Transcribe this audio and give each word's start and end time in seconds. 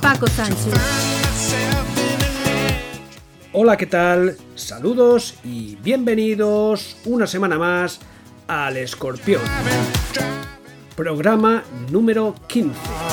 Paco 0.00 0.26
Sánchez. 0.26 0.72
Hola, 3.52 3.76
¿qué 3.76 3.84
tal? 3.84 4.38
Saludos 4.54 5.34
y 5.44 5.76
bienvenidos 5.76 6.96
una 7.04 7.26
semana 7.26 7.58
más 7.58 8.00
al 8.48 8.78
Escorpión. 8.78 9.42
Programa 10.96 11.64
número 11.90 12.34
15. 12.46 13.03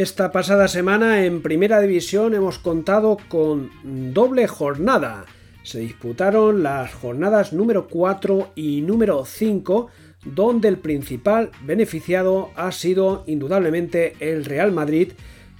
Esta 0.00 0.30
pasada 0.30 0.68
semana 0.68 1.24
en 1.24 1.42
Primera 1.42 1.80
División 1.80 2.32
hemos 2.32 2.60
contado 2.60 3.16
con 3.28 3.68
doble 4.14 4.46
jornada. 4.46 5.24
Se 5.64 5.80
disputaron 5.80 6.62
las 6.62 6.94
jornadas 6.94 7.52
número 7.52 7.88
4 7.88 8.52
y 8.54 8.82
número 8.82 9.24
5, 9.24 9.88
donde 10.24 10.68
el 10.68 10.78
principal 10.78 11.50
beneficiado 11.62 12.50
ha 12.54 12.70
sido 12.70 13.24
indudablemente 13.26 14.14
el 14.20 14.44
Real 14.44 14.70
Madrid, 14.70 15.14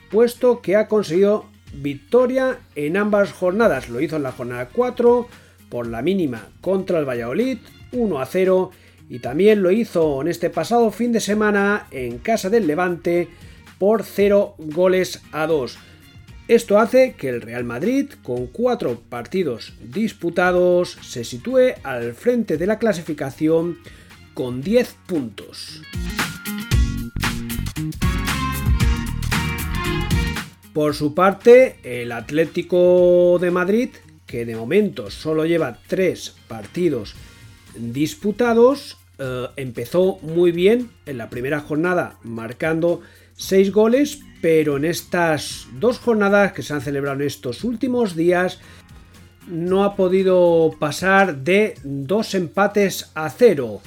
puesto 0.08 0.62
que 0.62 0.76
ha 0.76 0.86
conseguido 0.86 1.46
victoria 1.72 2.60
en 2.76 2.96
ambas 2.96 3.32
jornadas. 3.32 3.88
Lo 3.88 4.00
hizo 4.00 4.14
en 4.14 4.22
la 4.22 4.30
jornada 4.30 4.68
4 4.72 5.26
por 5.68 5.88
la 5.88 6.00
mínima 6.00 6.46
contra 6.60 7.00
el 7.00 7.08
Valladolid, 7.08 7.58
1 7.90 8.20
a 8.20 8.24
0, 8.24 8.70
y 9.08 9.18
también 9.18 9.64
lo 9.64 9.72
hizo 9.72 10.22
en 10.22 10.28
este 10.28 10.48
pasado 10.48 10.92
fin 10.92 11.10
de 11.10 11.18
semana 11.18 11.88
en 11.90 12.18
casa 12.18 12.50
del 12.50 12.68
Levante 12.68 13.26
por 13.78 14.02
0 14.04 14.54
goles 14.58 15.22
a 15.32 15.46
2. 15.46 15.78
Esto 16.48 16.78
hace 16.78 17.14
que 17.14 17.28
el 17.28 17.42
Real 17.42 17.64
Madrid, 17.64 18.10
con 18.22 18.46
cuatro 18.46 19.02
partidos 19.08 19.74
disputados, 19.82 20.96
se 21.02 21.22
sitúe 21.22 21.74
al 21.82 22.14
frente 22.14 22.56
de 22.56 22.66
la 22.66 22.78
clasificación 22.78 23.78
con 24.32 24.62
10 24.62 24.96
puntos. 25.06 25.82
Por 30.72 30.94
su 30.94 31.12
parte, 31.12 31.76
el 31.82 32.12
Atlético 32.12 33.38
de 33.40 33.50
Madrid, 33.50 33.90
que 34.26 34.46
de 34.46 34.56
momento 34.56 35.10
solo 35.10 35.44
lleva 35.44 35.80
3 35.86 36.34
partidos 36.46 37.14
disputados, 37.76 38.96
eh, 39.18 39.48
empezó 39.56 40.18
muy 40.22 40.52
bien 40.52 40.90
en 41.04 41.18
la 41.18 41.28
primera 41.28 41.60
jornada 41.60 42.18
marcando 42.22 43.02
6 43.38 43.72
goles, 43.72 44.20
pero 44.42 44.76
en 44.76 44.84
estas 44.84 45.68
dos 45.78 45.98
jornadas 45.98 46.52
que 46.52 46.62
se 46.62 46.74
han 46.74 46.80
celebrado 46.80 47.20
en 47.20 47.26
estos 47.26 47.62
últimos 47.64 48.14
días 48.16 48.58
no 49.46 49.84
ha 49.84 49.94
podido 49.96 50.74
pasar 50.78 51.38
de 51.38 51.74
dos 51.84 52.34
empates 52.34 53.10
a 53.14 53.30
cero. 53.30 53.80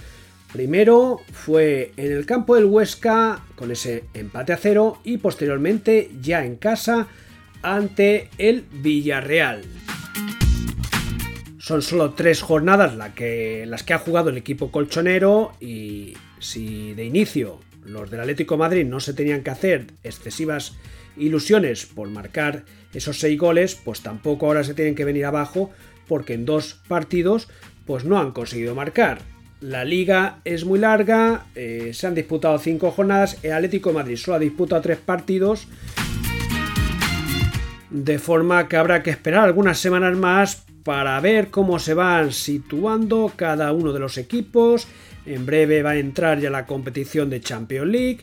Primero 0.52 1.20
fue 1.32 1.92
en 1.98 2.12
el 2.14 2.26
campo 2.26 2.56
del 2.56 2.66
Huesca 2.66 3.42
con 3.56 3.72
ese 3.72 4.06
empate 4.14 4.54
a 4.54 4.58
cero 4.58 5.00
y 5.04 5.18
posteriormente 5.18 6.10
ya 6.22 6.44
en 6.46 6.56
casa 6.56 7.08
ante 7.62 8.30
el 8.38 8.66
Villarreal. 8.72 9.64
Son 11.60 11.82
solo 11.82 12.12
tres 12.14 12.42
jornadas 12.42 12.94
que- 13.14 13.66
las 13.68 13.84
que 13.84 13.94
ha 13.94 14.00
jugado 14.00 14.30
el 14.30 14.38
equipo 14.38 14.72
colchonero 14.72 15.52
y 15.60 16.14
si 16.40 16.94
de 16.96 17.06
inicio 17.06 17.60
los 17.86 18.10
del 18.10 18.20
Atlético 18.22 18.58
Madrid 18.58 18.86
no 18.86 19.00
se 19.00 19.14
tenían 19.14 19.44
que 19.44 19.50
hacer 19.50 19.88
excesivas 20.04 20.74
ilusiones 21.18 21.86
por 21.86 22.10
marcar 22.10 22.64
esos 22.94 23.20
seis 23.20 23.38
goles, 23.40 23.76
pues 23.76 24.02
tampoco 24.02 24.48
ahora 24.48 24.64
se 24.64 24.74
tienen 24.74 24.96
que 24.96 25.06
venir 25.06 25.26
abajo 25.26 25.72
porque 26.08 26.34
en 26.34 26.46
dos 26.46 26.82
partidos 26.88 27.50
pues 27.86 28.06
no 28.06 28.20
han 28.20 28.32
conseguido 28.32 28.76
marcar. 28.76 29.20
La 29.60 29.86
liga 29.86 30.40
es 30.44 30.66
muy 30.66 30.80
larga, 30.80 31.46
eh, 31.56 31.92
se 31.94 32.08
han 32.08 32.16
disputado 32.16 32.58
cinco 32.58 32.92
jornadas, 32.92 33.38
el 33.44 33.54
Atlético 33.54 33.94
Madrid 33.94 34.16
solo 34.16 34.38
ha 34.38 34.40
disputado 34.40 34.82
tres 34.82 34.98
partidos, 34.98 35.68
de 37.92 38.18
forma 38.18 38.68
que 38.68 38.78
habrá 38.78 39.04
que 39.04 39.12
esperar 39.12 39.44
algunas 39.44 39.78
semanas 39.78 40.18
más 40.18 40.66
para 40.84 41.20
ver 41.20 41.50
cómo 41.50 41.78
se 41.78 41.94
van 41.94 42.32
situando 42.32 43.32
cada 43.36 43.72
uno 43.72 43.94
de 43.94 44.00
los 44.00 44.18
equipos. 44.18 44.88
En 45.26 45.46
breve 45.46 45.84
va 45.84 45.92
a 45.92 45.98
entrar 45.98 46.40
ya 46.40 46.50
la 46.50 46.66
competición 46.66 47.30
de 47.30 47.42
Champions 47.42 47.88
League. 47.90 48.20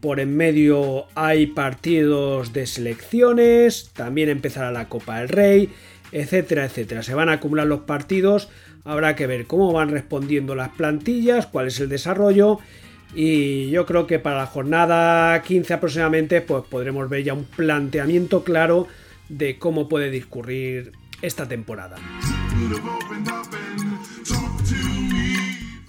Por 0.00 0.18
en 0.18 0.36
medio 0.36 1.06
hay 1.14 1.46
partidos 1.46 2.52
de 2.52 2.66
selecciones, 2.66 3.90
también 3.92 4.30
empezará 4.30 4.72
la 4.72 4.88
Copa 4.88 5.18
del 5.18 5.28
Rey, 5.28 5.70
etcétera, 6.10 6.64
etcétera. 6.64 7.02
Se 7.02 7.14
van 7.14 7.28
a 7.28 7.34
acumular 7.34 7.66
los 7.66 7.80
partidos, 7.80 8.48
habrá 8.84 9.14
que 9.14 9.26
ver 9.26 9.46
cómo 9.46 9.72
van 9.72 9.90
respondiendo 9.90 10.54
las 10.54 10.70
plantillas, 10.70 11.46
cuál 11.46 11.66
es 11.66 11.78
el 11.80 11.88
desarrollo 11.88 12.58
y 13.14 13.70
yo 13.70 13.86
creo 13.86 14.06
que 14.06 14.18
para 14.18 14.38
la 14.38 14.46
jornada 14.46 15.42
15 15.42 15.74
aproximadamente 15.74 16.40
pues 16.40 16.64
podremos 16.64 17.08
ver 17.08 17.24
ya 17.24 17.34
un 17.34 17.44
planteamiento 17.44 18.44
claro 18.44 18.86
de 19.28 19.58
cómo 19.58 19.88
puede 19.88 20.10
discurrir 20.10 20.92
esta 21.22 21.46
temporada. 21.46 21.96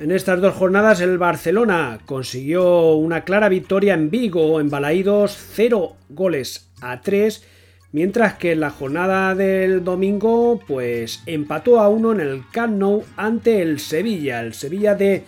En 0.01 0.09
estas 0.09 0.41
dos 0.41 0.55
jornadas 0.55 0.99
el 0.99 1.19
Barcelona 1.19 1.99
consiguió 2.07 2.95
una 2.95 3.23
clara 3.23 3.49
victoria 3.49 3.93
en 3.93 4.09
Vigo, 4.09 4.59
en 4.59 4.67
Balaídos 4.67 5.37
0 5.53 5.95
goles 6.09 6.71
a 6.81 7.01
3, 7.01 7.45
mientras 7.91 8.33
que 8.33 8.53
en 8.53 8.61
la 8.61 8.71
jornada 8.71 9.35
del 9.35 9.83
domingo 9.83 10.59
pues 10.67 11.21
empató 11.27 11.79
a 11.79 11.87
1 11.87 12.13
en 12.13 12.19
el 12.19 12.41
Camp 12.51 12.81
ante 13.15 13.61
el 13.61 13.79
Sevilla, 13.79 14.41
el 14.41 14.55
Sevilla 14.55 14.95
de 14.95 15.23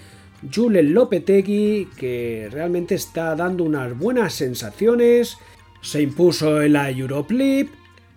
Julen 0.51 0.91
Lopetegui 0.91 1.90
que 1.95 2.50
realmente 2.51 2.95
está 2.95 3.35
dando 3.35 3.66
unas 3.66 3.95
buenas 3.95 4.34
sensaciones, 4.34 5.38
se 5.81 6.01
impuso 6.01 6.63
en 6.63 6.73
la 6.73 6.90
Europe 6.90 7.31
League, 7.31 7.69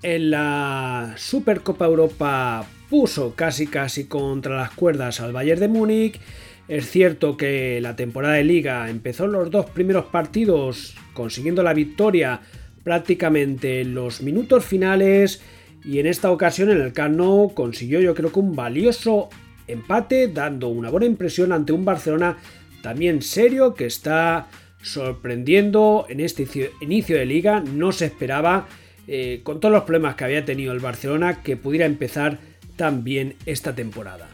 en 0.02 0.30
la 0.30 1.12
Supercopa 1.18 1.84
Europa 1.84 2.66
puso 2.90 3.34
casi 3.34 3.66
casi 3.66 4.04
contra 4.04 4.56
las 4.56 4.70
cuerdas 4.72 5.20
al 5.20 5.32
Bayern 5.32 5.60
de 5.60 5.68
Múnich. 5.68 6.20
Es 6.68 6.90
cierto 6.90 7.36
que 7.36 7.80
la 7.80 7.94
temporada 7.96 8.34
de 8.34 8.44
liga 8.44 8.88
empezó 8.90 9.26
los 9.26 9.50
dos 9.50 9.70
primeros 9.70 10.06
partidos 10.06 10.96
consiguiendo 11.14 11.62
la 11.62 11.74
victoria 11.74 12.40
prácticamente 12.82 13.80
en 13.80 13.94
los 13.94 14.20
minutos 14.22 14.64
finales 14.64 15.42
y 15.84 15.98
en 15.98 16.06
esta 16.06 16.30
ocasión 16.30 16.70
en 16.70 16.80
el 16.80 16.92
Camp 16.92 17.16
Nou 17.16 17.54
consiguió 17.54 18.00
yo 18.00 18.14
creo 18.14 18.32
que 18.32 18.40
un 18.40 18.54
valioso 18.56 19.28
empate 19.68 20.28
dando 20.28 20.68
una 20.68 20.90
buena 20.90 21.06
impresión 21.06 21.52
ante 21.52 21.72
un 21.72 21.84
Barcelona 21.84 22.36
también 22.82 23.22
serio 23.22 23.74
que 23.74 23.86
está 23.86 24.48
sorprendiendo 24.82 26.06
en 26.08 26.20
este 26.20 26.46
inicio- 26.80 27.16
de 27.16 27.26
liga 27.26 27.60
no 27.60 27.92
se 27.92 28.06
esperaba 28.06 28.68
eh, 29.08 29.40
con 29.42 29.60
todos 29.60 29.72
los 29.72 29.84
problemas 29.84 30.16
que 30.16 30.24
había 30.24 30.44
tenido 30.44 30.72
el 30.72 30.80
Barcelona 30.80 31.42
que 31.42 31.56
pudiera 31.56 31.86
empezar 31.86 32.38
tan 32.76 33.04
bien 33.04 33.36
esta 33.46 33.74
temporada 33.74 34.28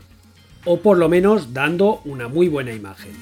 o 0.64 0.80
por 0.80 0.98
lo 0.98 1.08
menos 1.08 1.52
dando 1.52 2.00
una 2.04 2.28
muy 2.28 2.48
buena 2.48 2.72
imagen. 2.72 3.12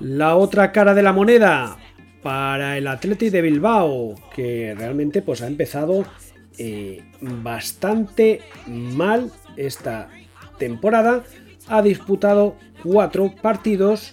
La 0.00 0.36
otra 0.36 0.72
cara 0.72 0.92
de 0.92 1.02
la 1.02 1.12
moneda 1.12 1.78
para 2.22 2.76
el 2.76 2.86
Athletic 2.88 3.30
de 3.30 3.40
Bilbao, 3.40 4.16
que 4.34 4.74
realmente 4.76 5.22
pues 5.22 5.40
ha 5.40 5.46
empezado 5.46 6.04
eh, 6.62 7.02
bastante 7.22 8.42
mal 8.66 9.32
esta 9.56 10.10
temporada. 10.58 11.24
Ha 11.68 11.80
disputado 11.80 12.54
cuatro 12.82 13.34
partidos, 13.40 14.12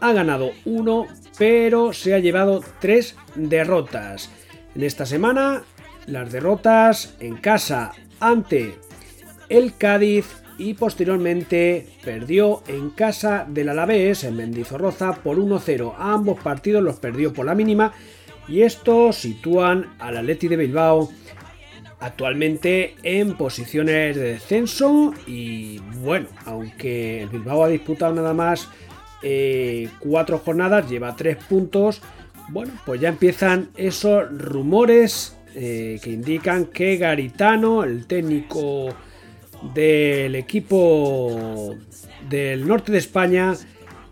ha 0.00 0.12
ganado 0.12 0.50
uno, 0.66 1.06
pero 1.38 1.94
se 1.94 2.12
ha 2.12 2.18
llevado 2.18 2.62
tres 2.80 3.16
derrotas. 3.34 4.28
En 4.74 4.82
esta 4.82 5.06
semana, 5.06 5.62
las 6.06 6.30
derrotas 6.30 7.16
en 7.18 7.38
casa 7.38 7.92
ante 8.20 8.74
el 9.48 9.74
Cádiz 9.74 10.26
y 10.58 10.74
posteriormente 10.74 11.86
perdió 12.04 12.62
en 12.68 12.90
casa 12.90 13.46
del 13.48 13.70
Alavés 13.70 14.24
en 14.24 14.36
Mendizorroza 14.36 15.14
por 15.14 15.38
1-0. 15.38 15.94
Ambos 15.96 16.40
partidos 16.42 16.82
los 16.82 16.96
perdió 16.96 17.32
por 17.32 17.46
la 17.46 17.54
mínima 17.54 17.94
y 18.48 18.62
estos 18.62 19.16
sitúan 19.16 19.94
al 19.98 20.18
Atleti 20.18 20.48
de 20.48 20.58
Bilbao 20.58 21.10
actualmente 22.06 22.94
en 23.02 23.36
posiciones 23.36 24.16
de 24.16 24.34
descenso 24.34 25.12
y 25.26 25.78
bueno, 26.02 26.28
aunque 26.44 27.28
Bilbao 27.30 27.64
ha 27.64 27.68
disputado 27.68 28.14
nada 28.14 28.32
más 28.32 28.68
eh, 29.22 29.88
cuatro 29.98 30.38
jornadas, 30.38 30.88
lleva 30.88 31.16
tres 31.16 31.36
puntos, 31.36 32.00
bueno, 32.48 32.72
pues 32.84 33.00
ya 33.00 33.08
empiezan 33.08 33.70
esos 33.76 34.24
rumores 34.30 35.36
eh, 35.54 35.98
que 36.02 36.10
indican 36.10 36.66
que 36.66 36.96
Garitano, 36.96 37.82
el 37.82 38.06
técnico 38.06 38.94
del 39.74 40.34
equipo 40.36 41.74
del 42.28 42.68
norte 42.68 42.92
de 42.92 42.98
España, 42.98 43.54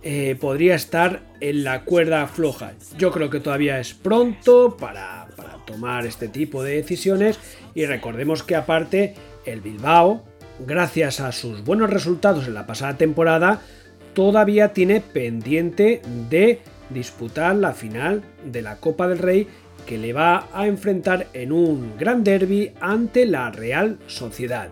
eh, 0.02 0.36
podría 0.40 0.74
estar 0.74 1.22
en 1.40 1.64
la 1.64 1.84
cuerda 1.84 2.26
floja. 2.26 2.72
Yo 2.98 3.10
creo 3.10 3.30
que 3.30 3.40
todavía 3.40 3.78
es 3.78 3.94
pronto 3.94 4.76
para 4.76 5.23
tomar 5.64 6.06
este 6.06 6.28
tipo 6.28 6.62
de 6.62 6.76
decisiones 6.76 7.38
y 7.74 7.86
recordemos 7.86 8.42
que 8.42 8.56
aparte 8.56 9.14
el 9.44 9.60
Bilbao, 9.60 10.24
gracias 10.66 11.20
a 11.20 11.32
sus 11.32 11.64
buenos 11.64 11.90
resultados 11.90 12.46
en 12.46 12.54
la 12.54 12.66
pasada 12.66 12.96
temporada, 12.96 13.60
todavía 14.14 14.72
tiene 14.72 15.00
pendiente 15.00 16.02
de 16.30 16.60
disputar 16.90 17.56
la 17.56 17.72
final 17.72 18.22
de 18.44 18.62
la 18.62 18.76
Copa 18.76 19.08
del 19.08 19.18
Rey 19.18 19.48
que 19.86 19.98
le 19.98 20.12
va 20.12 20.48
a 20.52 20.66
enfrentar 20.66 21.26
en 21.32 21.52
un 21.52 21.96
gran 21.98 22.24
derby 22.24 22.72
ante 22.80 23.26
la 23.26 23.50
Real 23.50 23.98
Sociedad. 24.06 24.70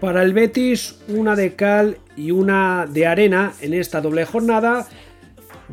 Para 0.00 0.22
el 0.22 0.34
Betis, 0.34 0.98
una 1.08 1.34
de 1.34 1.54
cal 1.54 1.98
y 2.16 2.30
una 2.30 2.86
de 2.86 3.06
arena 3.06 3.54
en 3.60 3.74
esta 3.74 4.00
doble 4.00 4.24
jornada. 4.24 4.86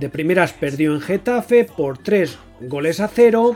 De 0.01 0.09
primeras 0.09 0.51
perdió 0.53 0.95
en 0.95 0.99
Getafe 0.99 1.63
por 1.63 1.99
3 1.99 2.35
goles 2.61 2.99
a 2.99 3.07
0 3.07 3.55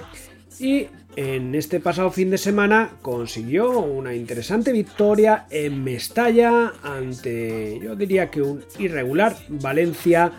y 0.60 0.86
en 1.16 1.56
este 1.56 1.80
pasado 1.80 2.12
fin 2.12 2.30
de 2.30 2.38
semana 2.38 2.92
consiguió 3.02 3.80
una 3.80 4.14
interesante 4.14 4.72
victoria 4.72 5.48
en 5.50 5.84
Mestalla 5.84 6.74
ante, 6.84 7.80
yo 7.82 7.96
diría 7.96 8.30
que 8.30 8.44
un 8.44 8.64
irregular 8.78 9.36
Valencia 9.50 10.34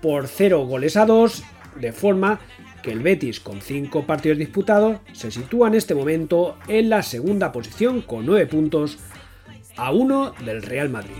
por 0.00 0.28
0 0.28 0.64
goles 0.64 0.96
a 0.96 1.04
2, 1.04 1.44
de 1.78 1.92
forma 1.92 2.40
que 2.82 2.92
el 2.92 3.00
Betis 3.00 3.38
con 3.38 3.60
5 3.60 4.06
partidos 4.06 4.38
disputados 4.38 5.00
se 5.12 5.30
sitúa 5.30 5.68
en 5.68 5.74
este 5.74 5.94
momento 5.94 6.56
en 6.68 6.88
la 6.88 7.02
segunda 7.02 7.52
posición 7.52 8.00
con 8.00 8.24
9 8.24 8.46
puntos 8.46 8.96
a 9.76 9.92
1 9.92 10.32
del 10.42 10.62
Real 10.62 10.88
Madrid. 10.88 11.16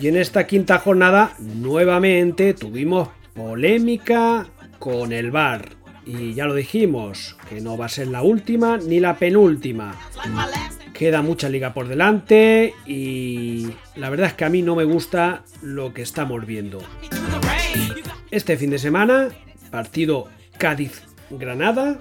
Y 0.00 0.06
en 0.08 0.16
esta 0.16 0.46
quinta 0.46 0.78
jornada 0.78 1.34
nuevamente 1.38 2.54
tuvimos 2.54 3.08
polémica 3.34 4.46
con 4.78 5.12
el 5.12 5.30
VAR. 5.30 5.76
Y 6.06 6.34
ya 6.34 6.46
lo 6.46 6.54
dijimos, 6.54 7.36
que 7.48 7.60
no 7.60 7.76
va 7.76 7.86
a 7.86 7.90
ser 7.90 8.08
la 8.08 8.22
última 8.22 8.78
ni 8.78 9.00
la 9.00 9.16
penúltima. 9.16 9.94
Queda 10.94 11.20
mucha 11.22 11.48
liga 11.48 11.74
por 11.74 11.86
delante 11.86 12.74
y 12.86 13.68
la 13.94 14.08
verdad 14.08 14.28
es 14.28 14.34
que 14.34 14.44
a 14.44 14.48
mí 14.48 14.62
no 14.62 14.74
me 14.74 14.84
gusta 14.84 15.44
lo 15.62 15.92
que 15.92 16.02
estamos 16.02 16.46
viendo. 16.46 16.80
Este 18.30 18.56
fin 18.56 18.70
de 18.70 18.78
semana, 18.78 19.28
partido 19.70 20.28
Cádiz-Granada, 20.58 21.98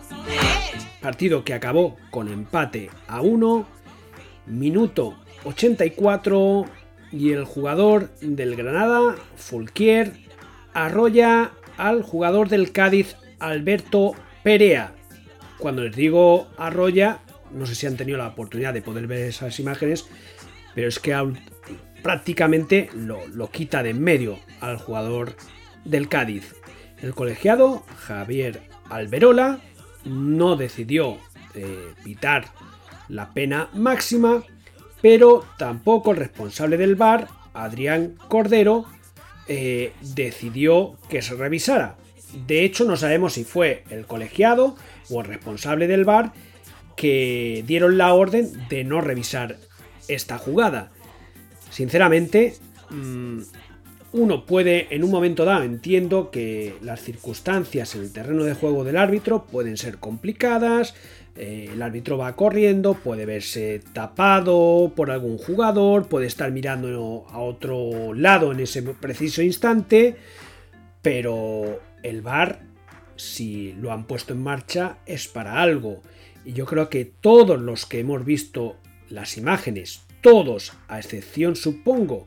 partido 1.02 1.44
que 1.44 1.54
acabó 1.54 1.98
con 2.10 2.28
empate 2.28 2.90
a 3.08 3.22
1, 3.22 3.68
minuto 4.48 5.18
84 5.44 6.66
y 7.12 7.32
el 7.32 7.46
jugador 7.46 8.10
del 8.22 8.56
Granada, 8.56 9.16
Fulquier, 9.36 10.14
arrolla 10.74 11.52
al 11.78 12.02
jugador 12.02 12.50
del 12.50 12.72
Cádiz, 12.72 13.16
Alberto 13.40 14.16
Perea. 14.44 14.94
Cuando 15.58 15.84
les 15.84 15.96
digo 15.96 16.48
arrolla, 16.58 17.20
no 17.52 17.66
sé 17.66 17.76
si 17.76 17.88
han 17.88 17.98
tenido 17.98 18.18
la 18.18 18.28
oportunidad 18.28 18.74
de 18.74 18.82
poder 18.82 19.08
ver 19.08 19.20
esas 19.20 19.60
imágenes, 19.60 20.08
pero 20.76 20.88
es 20.88 21.00
que 21.00 21.16
prácticamente 22.04 22.90
lo, 22.94 23.50
quita 23.50 23.84
de 23.84 23.92
en 23.92 24.04
medio 24.04 24.40
al 24.62 24.78
jugador 24.78 25.36
del 25.86 26.10
Cádiz. 26.10 26.56
El 27.02 27.14
colegiado, 27.14 27.84
Javier 27.98 28.62
Alberola, 28.90 29.60
no 30.06 30.56
decidió 30.56 31.18
eh, 31.54 31.94
pitar 32.04 32.46
la 33.10 33.34
pena 33.34 33.70
máxima, 33.74 34.44
pero 35.02 35.46
tampoco 35.58 36.12
el 36.12 36.18
responsable 36.18 36.78
del 36.78 36.96
bar, 36.96 37.28
Adrián 37.54 38.16
Cordero, 38.28 38.86
eh, 39.48 39.94
decidió 40.02 40.98
que 41.10 41.22
se 41.22 41.36
revisara. 41.36 41.96
De 42.46 42.66
hecho, 42.66 42.84
no 42.84 42.98
sabemos 42.98 43.34
si 43.34 43.44
fue 43.44 43.84
el 43.90 44.06
colegiado 44.06 44.76
o 45.10 45.22
el 45.22 45.28
responsable 45.28 45.88
del 45.88 46.04
bar 46.04 46.34
que 46.98 47.64
dieron 47.66 47.98
la 47.98 48.14
orden 48.14 48.52
de 48.70 48.84
no 48.84 49.00
revisar 49.02 49.58
esta 50.08 50.38
jugada. 50.38 50.92
Sinceramente, 51.70 52.56
mm, 52.90 53.40
uno 54.14 54.46
puede, 54.46 54.94
en 54.94 55.04
un 55.04 55.12
momento 55.12 55.46
dado, 55.46 55.64
entiendo 55.64 56.32
que 56.32 56.76
las 56.82 57.02
circunstancias 57.02 57.96
en 57.96 58.02
el 58.02 58.12
terreno 58.12 58.44
de 58.44 58.54
juego 58.54 58.84
del 58.84 58.98
árbitro 58.98 59.46
pueden 59.46 59.78
ser 59.78 59.98
complicadas, 59.98 60.96
eh, 61.38 61.70
el 61.72 61.82
árbitro 61.82 62.18
va 62.18 62.36
corriendo, 62.36 62.96
puede 62.96 63.26
verse 63.26 63.82
tapado 63.94 64.92
por 64.96 65.12
algún 65.12 65.38
jugador, 65.38 66.08
puede 66.08 66.26
estar 66.26 66.52
mirando 66.52 67.26
a 67.30 67.40
otro 67.40 68.14
lado 68.14 68.52
en 68.52 68.60
ese 68.60 68.82
preciso 68.82 69.44
instante, 69.44 70.16
pero 71.02 71.80
el 72.02 72.22
VAR, 72.22 72.62
si 73.16 73.74
lo 73.74 73.92
han 73.92 74.06
puesto 74.06 74.34
en 74.34 74.42
marcha, 74.42 74.98
es 75.06 75.28
para 75.28 75.62
algo. 75.62 76.02
Y 76.44 76.54
yo 76.54 76.66
creo 76.66 76.90
que 76.90 77.06
todos 77.06 77.60
los 77.60 77.86
que 77.86 78.00
hemos 78.00 78.26
visto 78.26 78.76
las 79.10 79.38
imágenes, 79.38 80.02
todos, 80.22 80.74
a 80.88 80.98
excepción 80.98 81.56
supongo, 81.56 82.26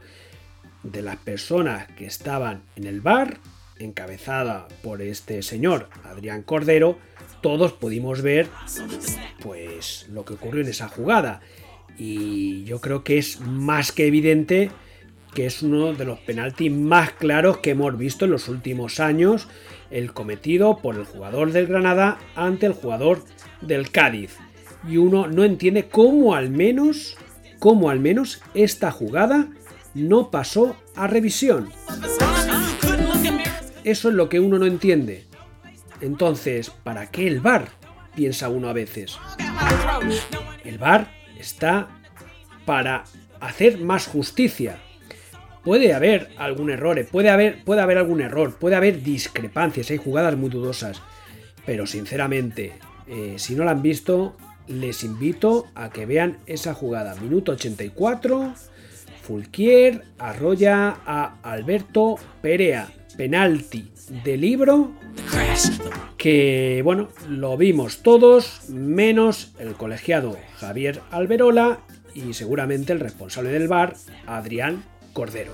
de 0.83 1.03
las 1.03 1.17
personas 1.17 1.89
que 1.93 2.07
estaban 2.07 2.63
en 2.77 2.85
el 2.87 3.01
bar, 3.01 3.39
encabezada 3.79 4.69
por 4.83 5.03
este 5.03 5.43
señor 5.43 5.89
Adrián 6.05 6.43
Cordero, 6.43 6.99
todos 7.41 7.73
pudimos 7.73 8.23
ver 8.23 8.49
pues 9.43 10.07
lo 10.11 10.25
que 10.25 10.35
ocurrió 10.35 10.63
en 10.63 10.69
esa 10.69 10.89
jugada 10.89 11.41
y 11.99 12.65
yo 12.65 12.81
creo 12.81 13.05
que 13.05 13.19
es 13.19 13.41
más 13.41 13.93
que 13.93 14.07
evidente 14.07 14.71
que 15.35 15.47
es 15.47 15.63
uno 15.63 15.93
de 15.93 16.05
los 16.05 16.19
penaltis 16.19 16.73
más 16.73 17.13
claros 17.13 17.59
que 17.59 17.71
hemos 17.71 17.97
visto 17.97 18.25
en 18.25 18.33
los 18.33 18.49
últimos 18.49 19.01
años, 19.01 19.49
el 19.91 20.13
cometido 20.13 20.79
por 20.79 20.97
el 20.97 21.05
jugador 21.05 21.53
del 21.53 21.67
Granada 21.67 22.19
ante 22.35 22.67
el 22.67 22.73
jugador 22.73 23.25
del 23.61 23.91
Cádiz. 23.91 24.37
Y 24.89 24.97
uno 24.97 25.29
no 25.29 25.45
entiende 25.45 25.89
cómo 25.89 26.35
al 26.35 26.51
menos, 26.51 27.17
cómo 27.59 27.91
al 27.91 28.01
menos 28.01 28.41
esta 28.55 28.91
jugada 28.91 29.49
no 29.95 30.31
pasó 30.31 30.77
a 30.97 31.07
revisión. 31.07 31.69
Eso 33.85 34.09
es 34.09 34.15
lo 34.15 34.29
que 34.29 34.41
uno 34.41 34.59
no 34.59 34.67
entiende. 34.67 35.30
Entonces, 36.01 36.71
¿para 36.71 37.11
qué 37.11 37.27
el 37.27 37.41
bar? 37.41 37.69
Piensa 38.15 38.49
uno 38.49 38.69
a 38.69 38.73
veces. 38.73 39.19
El 40.65 40.79
bar 40.79 41.11
está 41.39 41.89
para 42.65 43.05
hacer 43.41 43.79
más 43.79 44.07
justicia. 44.07 44.79
Puede 45.65 45.93
haber 45.93 46.31
algún 46.39 46.71
error, 46.71 47.07
puede 47.11 47.29
haber, 47.29 47.63
puede 47.65 47.83
haber 47.83 47.99
algún 47.99 48.23
error, 48.23 48.57
puede 48.57 48.77
haber 48.77 49.03
discrepancias, 49.03 49.91
hay 49.91 49.99
jugadas 49.99 50.37
muy 50.37 50.49
dudosas. 50.49 51.03
Pero 51.67 51.87
sinceramente, 51.87 52.73
eh, 53.07 53.35
si 53.37 53.55
no 53.55 53.65
la 53.65 53.73
han 53.73 53.83
visto, 53.83 54.37
les 54.67 55.05
invito 55.05 55.67
a 55.75 55.91
que 55.91 56.07
vean 56.07 56.39
esa 56.47 56.73
jugada. 56.73 57.15
Minuto 57.17 57.53
84, 57.53 58.55
Fulquier 59.23 60.05
arrolla 60.19 60.97
a 61.05 61.37
Alberto 61.43 62.17
Perea. 62.41 62.89
Penalti 63.17 63.90
de 64.25 64.37
libro 64.37 64.93
que, 66.17 66.83
bueno, 66.85 67.09
lo 67.29 67.57
vimos 67.57 68.03
todos, 68.03 68.69
menos 68.69 69.53
el 69.59 69.75
colegiado 69.75 70.37
Javier 70.59 71.01
Alberola 71.11 71.79
y 72.15 72.35
seguramente 72.35 72.93
el 72.93 73.01
responsable 73.01 73.51
del 73.51 73.69
bar, 73.69 73.97
Adrián 74.27 74.83
Cordero. 75.13 75.53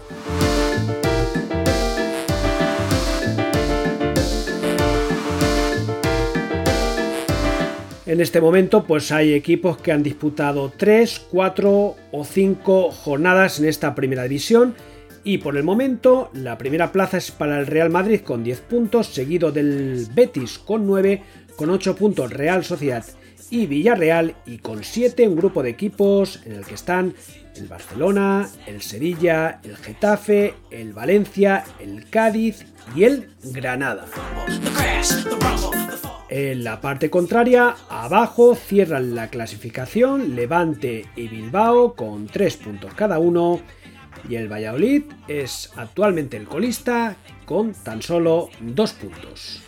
En 8.07 8.21
este 8.21 8.41
momento 8.41 8.85
pues 8.85 9.11
hay 9.11 9.35
equipos 9.35 9.79
que 9.79 9.93
han 9.93 10.03
disputado 10.03 10.73
3, 10.77 11.27
4 11.31 11.97
o 12.13 12.25
5 12.25 12.91
jornadas 12.93 13.59
en 13.59 13.67
esta 13.67 13.95
primera 13.97 14.23
división 14.23 14.75
y 15.27 15.39
por 15.39 15.57
el 15.57 15.65
momento 15.65 16.31
la 16.35 16.57
primera 16.57 16.93
plaza 16.93 17.17
es 17.17 17.33
para 17.33 17.59
el 17.59 17.67
Real 17.67 17.91
Madrid 17.91 18.21
con 18.21 18.45
10 18.45 18.61
puntos, 18.61 19.09
seguido 19.09 19.51
del 19.51 20.07
Betis 20.15 20.57
con 20.57 20.87
9, 20.87 21.21
con 21.57 21.69
8 21.69 21.97
puntos 21.97 22.33
Real 22.33 22.65
Sociedad 22.65 23.05
y 23.51 23.67
Villarreal 23.67 24.37
y 24.47 24.59
con 24.59 24.85
7 24.85 25.27
un 25.27 25.35
grupo 25.35 25.65
de 25.65 25.71
equipos 25.71 26.41
en 26.47 26.53
el 26.53 26.65
que 26.65 26.75
están 26.75 27.15
el 27.57 27.67
Barcelona, 27.67 28.49
el 28.69 28.83
Sevilla, 28.83 29.59
el 29.65 29.77
Getafe, 29.77 30.55
el 30.71 30.93
Valencia, 30.93 31.65
el 31.81 32.09
Cádiz 32.09 32.65
y 32.95 33.03
el 33.03 33.31
Granada. 33.47 34.07
En 36.29 36.63
la 36.63 36.81
parte 36.81 37.11
contraria, 37.11 37.75
abajo 37.89 38.55
cierran 38.55 39.17
la 39.17 39.29
clasificación 39.29 40.37
Levante 40.37 41.07
y 41.17 41.27
Bilbao 41.27 41.95
con 41.95 42.29
3 42.29 42.57
puntos 42.59 42.95
cada 42.95 43.19
uno 43.19 43.61
y 44.29 44.37
el 44.37 44.51
Valladolid 44.51 45.05
es 45.29 45.71
actualmente 45.77 46.37
el 46.37 46.47
colista 46.47 47.17
con 47.45 47.73
tan 47.73 48.03
solo 48.03 48.51
dos 48.61 48.93
puntos. 48.93 49.63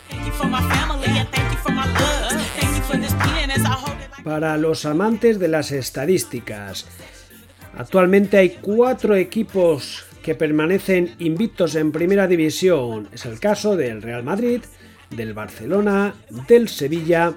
Para 4.23 4.57
los 4.57 4.85
amantes 4.85 5.39
de 5.39 5.47
las 5.47 5.71
estadísticas, 5.71 6.87
actualmente 7.77 8.37
hay 8.37 8.57
cuatro 8.61 9.15
equipos 9.15 10.05
que 10.21 10.35
permanecen 10.35 11.15
invictos 11.19 11.75
en 11.75 11.91
primera 11.91 12.27
división. 12.27 13.07
Es 13.13 13.25
el 13.25 13.39
caso 13.39 13.75
del 13.75 14.01
Real 14.01 14.23
Madrid, 14.23 14.61
del 15.09 15.33
Barcelona, 15.33 16.13
del 16.47 16.67
Sevilla 16.67 17.33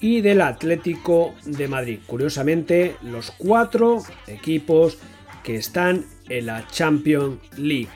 y 0.00 0.20
del 0.20 0.42
Atlético 0.42 1.34
de 1.44 1.66
Madrid. 1.66 2.00
Curiosamente, 2.06 2.96
los 3.02 3.30
cuatro 3.32 4.02
equipos 4.26 4.98
que 5.42 5.56
están 5.56 6.04
en 6.28 6.46
la 6.46 6.66
Champions 6.68 7.38
League. 7.56 7.88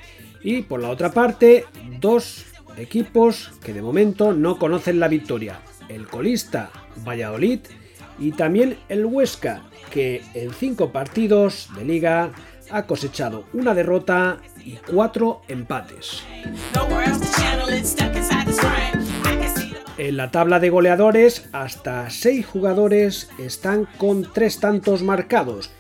Y 0.43 0.63
por 0.63 0.81
la 0.81 0.91
otra 0.91 1.13
parte, 1.13 1.67
dos 2.01 2.47
equipos 2.77 3.53
que 3.63 3.73
de 3.73 3.83
momento 3.83 4.33
no 4.33 4.59
conocen 4.59 5.01
la 5.01 5.09
victoria. 5.09 5.61
El 5.89 6.07
colista 6.07 6.71
Valladolid 7.07 7.61
y 8.19 8.33
también 8.33 8.79
el 8.89 9.07
Huesca, 9.07 9.63
que 9.91 10.23
en 10.35 10.53
cinco 10.53 10.91
partidos 10.91 11.69
de 11.77 11.85
liga 11.85 12.33
ha 12.71 12.87
cosechado 12.87 13.45
una 13.53 13.75
derrota 13.75 14.39
y 14.65 14.77
cuatro 14.77 15.43
empates. 15.49 16.23
En 19.99 20.17
la 20.17 20.31
tabla 20.31 20.59
de 20.59 20.71
goleadores, 20.71 21.49
hasta 21.53 22.09
seis 22.11 22.47
jugadores 22.47 23.29
están 23.39 23.87
con 23.99 24.33
tres 24.33 24.59
tantos 24.59 25.03
marcados. 25.03 25.71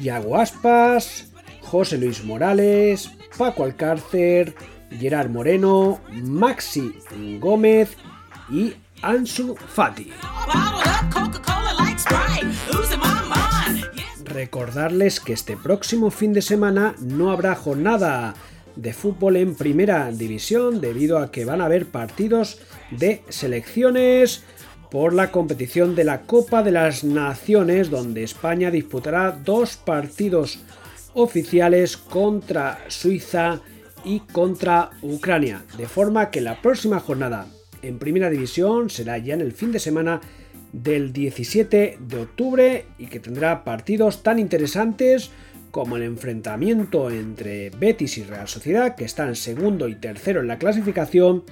Yago 0.00 0.36
Aspas, 0.36 1.29
José 1.70 1.98
Luis 1.98 2.24
Morales, 2.24 3.12
Paco 3.38 3.62
Alcárcer, 3.62 4.56
Gerard 4.98 5.30
Moreno, 5.30 6.00
Maxi 6.10 6.92
Gómez 7.38 7.96
y 8.50 8.74
Ansu 9.02 9.54
Fati. 9.54 10.10
Recordarles 14.24 15.20
que 15.20 15.32
este 15.32 15.56
próximo 15.56 16.10
fin 16.10 16.32
de 16.32 16.42
semana 16.42 16.96
no 16.98 17.30
habrá 17.30 17.54
jornada 17.54 18.34
de 18.74 18.92
fútbol 18.92 19.36
en 19.36 19.54
primera 19.54 20.10
división 20.10 20.80
debido 20.80 21.18
a 21.18 21.30
que 21.30 21.44
van 21.44 21.60
a 21.60 21.66
haber 21.66 21.86
partidos 21.86 22.58
de 22.90 23.22
selecciones 23.28 24.42
por 24.90 25.14
la 25.14 25.30
competición 25.30 25.94
de 25.94 26.02
la 26.02 26.22
Copa 26.22 26.64
de 26.64 26.72
las 26.72 27.04
Naciones 27.04 27.90
donde 27.90 28.24
España 28.24 28.72
disputará 28.72 29.30
dos 29.30 29.76
partidos 29.76 30.58
oficiales 31.14 31.96
contra 31.96 32.84
Suiza 32.88 33.60
y 34.04 34.20
contra 34.20 34.90
Ucrania, 35.02 35.64
de 35.76 35.86
forma 35.86 36.30
que 36.30 36.40
la 36.40 36.60
próxima 36.62 37.00
jornada 37.00 37.46
en 37.82 37.98
Primera 37.98 38.30
División 38.30 38.90
será 38.90 39.18
ya 39.18 39.34
en 39.34 39.40
el 39.40 39.52
fin 39.52 39.72
de 39.72 39.78
semana 39.78 40.20
del 40.72 41.12
17 41.12 41.98
de 42.00 42.16
octubre 42.20 42.86
y 42.98 43.06
que 43.06 43.20
tendrá 43.20 43.64
partidos 43.64 44.22
tan 44.22 44.38
interesantes 44.38 45.30
como 45.70 45.96
el 45.96 46.02
enfrentamiento 46.02 47.10
entre 47.10 47.70
Betis 47.70 48.18
y 48.18 48.24
Real 48.24 48.48
Sociedad, 48.48 48.96
que 48.96 49.04
están 49.04 49.36
segundo 49.36 49.88
y 49.88 49.94
tercero 49.94 50.40
en 50.40 50.48
la 50.48 50.58
clasificación, 50.58 51.44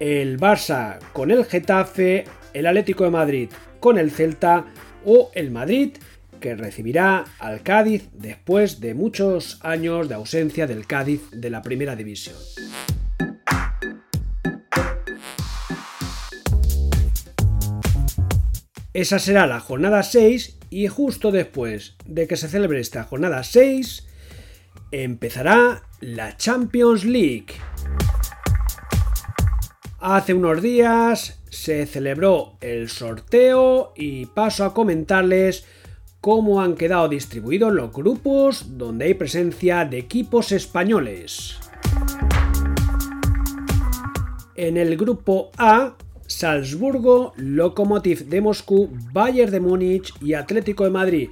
el 0.00 0.38
Barça 0.38 0.98
con 1.12 1.30
el 1.30 1.44
Getafe, 1.44 2.24
el 2.52 2.66
Atlético 2.66 3.04
de 3.04 3.10
Madrid 3.10 3.50
con 3.80 3.98
el 3.98 4.10
Celta 4.10 4.66
o 5.04 5.30
el 5.34 5.50
Madrid 5.50 5.96
que 6.38 6.54
recibirá 6.54 7.24
al 7.38 7.62
Cádiz 7.62 8.08
después 8.12 8.80
de 8.80 8.94
muchos 8.94 9.58
años 9.62 10.08
de 10.08 10.14
ausencia 10.14 10.66
del 10.66 10.86
Cádiz 10.86 11.30
de 11.30 11.50
la 11.50 11.62
primera 11.62 11.96
división. 11.96 12.36
Esa 18.92 19.18
será 19.18 19.46
la 19.46 19.60
jornada 19.60 20.02
6 20.02 20.58
y 20.70 20.86
justo 20.88 21.30
después 21.30 21.96
de 22.06 22.26
que 22.26 22.36
se 22.36 22.48
celebre 22.48 22.80
esta 22.80 23.04
jornada 23.04 23.44
6 23.44 24.06
empezará 24.90 25.82
la 26.00 26.36
Champions 26.36 27.04
League. 27.04 27.54
Hace 29.98 30.34
unos 30.34 30.62
días 30.62 31.40
se 31.50 31.84
celebró 31.86 32.56
el 32.60 32.88
sorteo 32.88 33.92
y 33.96 34.26
paso 34.26 34.64
a 34.64 34.72
comentarles 34.72 35.66
cómo 36.26 36.60
han 36.60 36.74
quedado 36.74 37.08
distribuidos 37.08 37.72
los 37.72 37.92
grupos 37.92 38.76
donde 38.76 39.04
hay 39.04 39.14
presencia 39.14 39.84
de 39.84 39.98
equipos 39.98 40.50
españoles. 40.50 41.56
En 44.56 44.76
el 44.76 44.96
grupo 44.96 45.52
A, 45.56 45.94
Salzburgo, 46.26 47.32
Lokomotiv 47.36 48.26
de 48.26 48.40
Moscú, 48.40 48.90
Bayern 49.12 49.52
de 49.52 49.60
Múnich 49.60 50.12
y 50.20 50.34
Atlético 50.34 50.82
de 50.82 50.90
Madrid. 50.90 51.30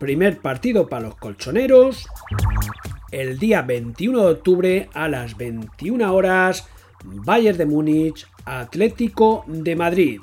Primer 0.00 0.40
partido 0.40 0.88
para 0.88 1.04
los 1.04 1.14
colchoneros. 1.14 2.08
El 3.12 3.38
día 3.38 3.62
21 3.62 4.18
de 4.18 4.32
octubre 4.32 4.88
a 4.94 5.06
las 5.06 5.36
21 5.36 6.12
horas, 6.12 6.66
Bayern 7.04 7.56
de 7.56 7.66
Múnich, 7.66 8.26
Atlético 8.44 9.44
de 9.46 9.76
Madrid. 9.76 10.20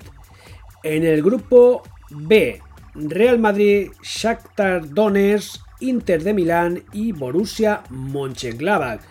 En 0.83 1.05
el 1.05 1.23
grupo 1.23 1.83
B, 2.09 2.61
Real 2.93 3.39
Madrid, 3.39 3.91
Shakhtar 4.01 4.93
Donetsk, 4.93 5.61
Inter 5.79 6.23
de 6.23 6.33
Milán 6.33 6.83
y 6.93 7.11
Borussia 7.11 7.83
Mönchengladbach. 7.89 9.01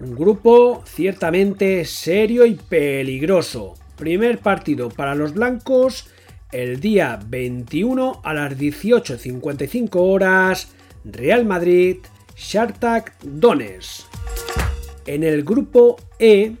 Un 0.00 0.14
grupo 0.14 0.82
ciertamente 0.86 1.84
serio 1.84 2.46
y 2.46 2.54
peligroso. 2.54 3.74
Primer 3.96 4.38
partido 4.38 4.88
para 4.88 5.14
los 5.14 5.34
blancos 5.34 6.08
el 6.50 6.80
día 6.80 7.20
21 7.26 8.20
a 8.24 8.34
las 8.34 8.56
18.55 8.56 9.88
horas. 9.94 10.72
Real 11.04 11.44
Madrid, 11.44 11.98
Shakhtar 12.36 13.04
Donetsk. 13.22 14.06
En 15.06 15.22
el 15.22 15.44
grupo 15.44 15.96
E, 16.18 16.56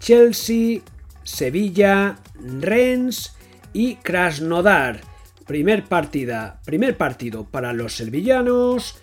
Chelsea, 0.00 0.80
Sevilla, 1.22 2.18
Rennes 2.34 3.36
y 3.72 3.94
Krasnodar. 3.96 5.11
Primer, 5.46 5.84
primer 6.64 6.96
partido 6.96 7.44
para 7.44 7.72
los 7.72 7.96
sevillanos, 7.96 8.96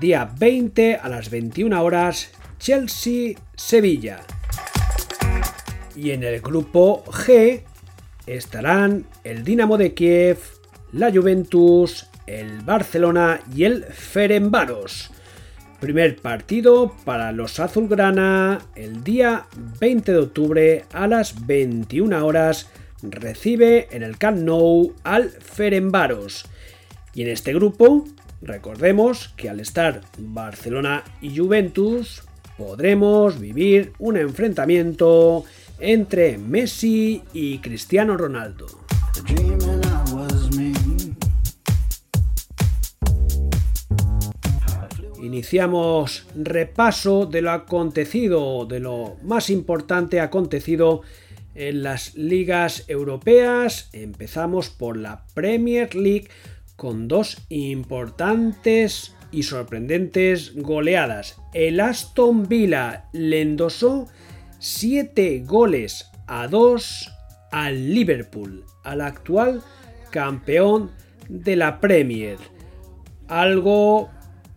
día 0.00 0.30
20 0.38 0.96
a 0.96 1.08
las 1.08 1.30
21 1.30 1.82
horas, 1.82 2.30
Chelsea-Sevilla. 2.58 4.20
Y 5.94 6.12
en 6.12 6.24
el 6.24 6.40
grupo 6.40 7.04
G 7.04 7.62
estarán 8.26 9.06
el 9.24 9.44
Dinamo 9.44 9.76
de 9.76 9.92
Kiev, 9.92 10.38
la 10.92 11.12
Juventus, 11.12 12.06
el 12.26 12.60
Barcelona 12.60 13.40
y 13.54 13.64
el 13.64 13.84
Ferenbaros. 13.84 15.10
Primer 15.80 16.16
partido 16.16 16.94
para 17.04 17.32
los 17.32 17.58
azulgrana 17.58 18.60
el 18.76 19.02
día 19.02 19.46
20 19.80 20.12
de 20.12 20.18
octubre 20.18 20.84
a 20.92 21.06
las 21.06 21.44
21 21.46 22.24
horas 22.24 22.70
recibe 23.02 23.88
en 23.90 24.02
el 24.02 24.18
Camp 24.18 24.38
Nou 24.38 24.94
al 25.02 25.30
Ferenbaros. 25.30 26.46
Y 27.14 27.22
en 27.22 27.28
este 27.28 27.52
grupo, 27.52 28.04
recordemos 28.40 29.34
que 29.36 29.50
al 29.50 29.60
estar 29.60 30.00
Barcelona 30.18 31.04
y 31.20 31.36
Juventus, 31.36 32.22
podremos 32.56 33.38
vivir 33.38 33.92
un 33.98 34.16
enfrentamiento 34.16 35.44
entre 35.78 36.38
Messi 36.38 37.22
y 37.32 37.58
Cristiano 37.58 38.16
Ronaldo. 38.16 38.66
Iniciamos 45.22 46.26
repaso 46.34 47.26
de 47.26 47.42
lo 47.42 47.50
acontecido, 47.50 48.66
de 48.66 48.80
lo 48.80 49.16
más 49.22 49.50
importante 49.50 50.20
acontecido 50.20 51.02
En 51.54 51.82
las 51.82 52.14
ligas 52.14 52.84
europeas 52.88 53.90
empezamos 53.92 54.70
por 54.70 54.96
la 54.96 55.26
Premier 55.34 55.94
League 55.94 56.28
con 56.76 57.08
dos 57.08 57.38
importantes 57.50 59.14
y 59.30 59.42
sorprendentes 59.42 60.54
goleadas. 60.56 61.36
El 61.52 61.80
Aston 61.80 62.48
Villa 62.48 63.08
le 63.12 63.42
endosó 63.42 64.08
7 64.58 65.42
goles 65.44 66.10
a 66.26 66.48
2 66.48 67.12
al 67.50 67.94
Liverpool, 67.94 68.64
al 68.84 69.02
actual 69.02 69.62
campeón 70.10 70.90
de 71.28 71.56
la 71.56 71.80
Premier. 71.80 72.38
Algo 73.28 74.10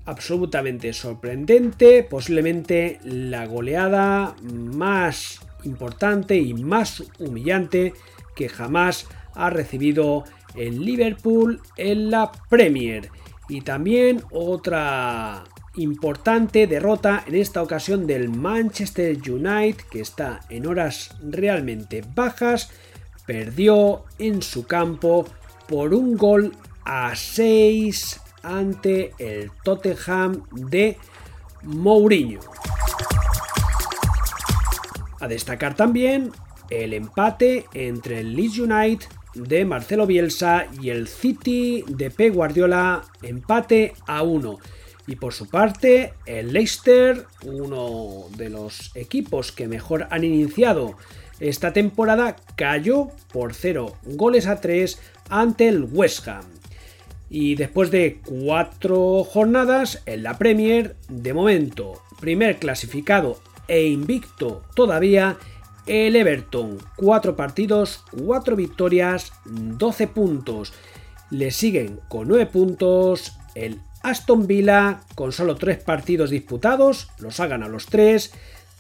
absolutamente 0.05 0.93
sorprendente, 0.93 2.03
posiblemente 2.03 2.99
la 3.03 3.45
goleada 3.45 4.35
más 4.43 5.44
importante 5.65 6.38
y 6.38 6.53
más 6.53 7.03
humillante 7.19 7.93
que 8.36 8.50
jamás 8.50 9.07
ha 9.34 9.50
recibido 9.50 10.24
el 10.55 10.84
Liverpool 10.84 11.62
en 11.77 12.12
la 12.12 12.31
Premier. 12.50 13.10
Y 13.50 13.62
también 13.62 14.24
otra 14.31 15.43
importante 15.75 16.67
derrota 16.67 17.24
en 17.27 17.36
esta 17.36 17.62
ocasión 17.62 18.07
del 18.07 18.29
Manchester 18.29 19.17
United 19.29 19.84
que 19.91 20.01
está 20.01 20.41
en 20.50 20.65
horas 20.65 21.15
realmente 21.22 22.03
bajas. 22.15 22.72
Perdió 23.25 24.05
en 24.19 24.41
su 24.41 24.65
campo 24.65 25.25
por 25.67 25.93
un 25.93 26.15
gol 26.15 26.55
a 26.86 27.15
6 27.15 28.22
ante 28.43 29.13
el 29.17 29.51
Tottenham 29.63 30.43
de 30.51 30.98
Mourinho. 31.63 32.39
A 35.19 35.27
destacar 35.27 35.75
también 35.75 36.31
el 36.69 36.93
empate 36.93 37.65
entre 37.74 38.19
el 38.19 38.36
Leeds 38.36 38.60
United 38.60 39.07
de 39.36 39.65
Marcelo 39.65 40.07
Bielsa 40.07 40.67
y 40.81 40.89
el 40.89 41.07
City 41.07 41.84
de 41.88 42.10
P. 42.10 42.29
Guardiola, 42.29 43.03
empate 43.22 43.93
a 44.07 44.24
1. 44.24 44.60
Y 45.07 45.17
por 45.17 45.34
su 45.34 45.48
parte, 45.48 46.13
el 46.25 46.53
Leicester, 46.53 47.25
uno 47.43 48.25
de 48.38 48.50
los 48.50 48.91
equipos 48.95 49.51
que 49.51 49.67
mejor 49.67 50.07
han 50.10 50.24
iniciado 50.24 50.98
esta 51.39 51.74
temporada, 51.74 52.38
cayó 52.55 53.10
por 53.31 53.53
0 53.53 53.98
goles 54.03 54.48
a 54.48 54.62
3 54.62 55.00
ante 55.29 55.67
el 55.67 55.84
West 55.84 56.27
Ham. 56.27 56.45
Y 57.29 57.55
después 57.55 57.91
de 57.91 58.22
cuatro 58.24 59.24
jornadas 59.24 60.01
en 60.05 60.24
la 60.24 60.38
Premier, 60.38 60.95
de 61.10 61.34
momento, 61.34 62.01
primer 62.19 62.57
clasificado 62.57 63.39
e 63.67 63.88
invicto 63.88 64.63
todavía, 64.75 65.38
el 65.86 66.15
Everton. 66.15 66.77
Cuatro 66.95 67.36
partidos, 67.36 68.03
cuatro 68.12 68.55
victorias, 68.55 69.34
12 69.45 70.07
puntos. 70.07 70.74
Le 71.31 71.51
siguen 71.51 72.00
con 72.07 72.27
9 72.27 72.48
puntos 72.48 73.38
el 73.55 73.79
Aston 74.03 74.45
Villa 74.45 75.01
con 75.15 75.31
solo 75.31 75.55
3 75.55 75.84
partidos 75.84 76.29
disputados, 76.29 77.10
los 77.19 77.39
ha 77.39 77.48
ganado 77.48 77.72
los 77.72 77.88
3. 77.88 78.31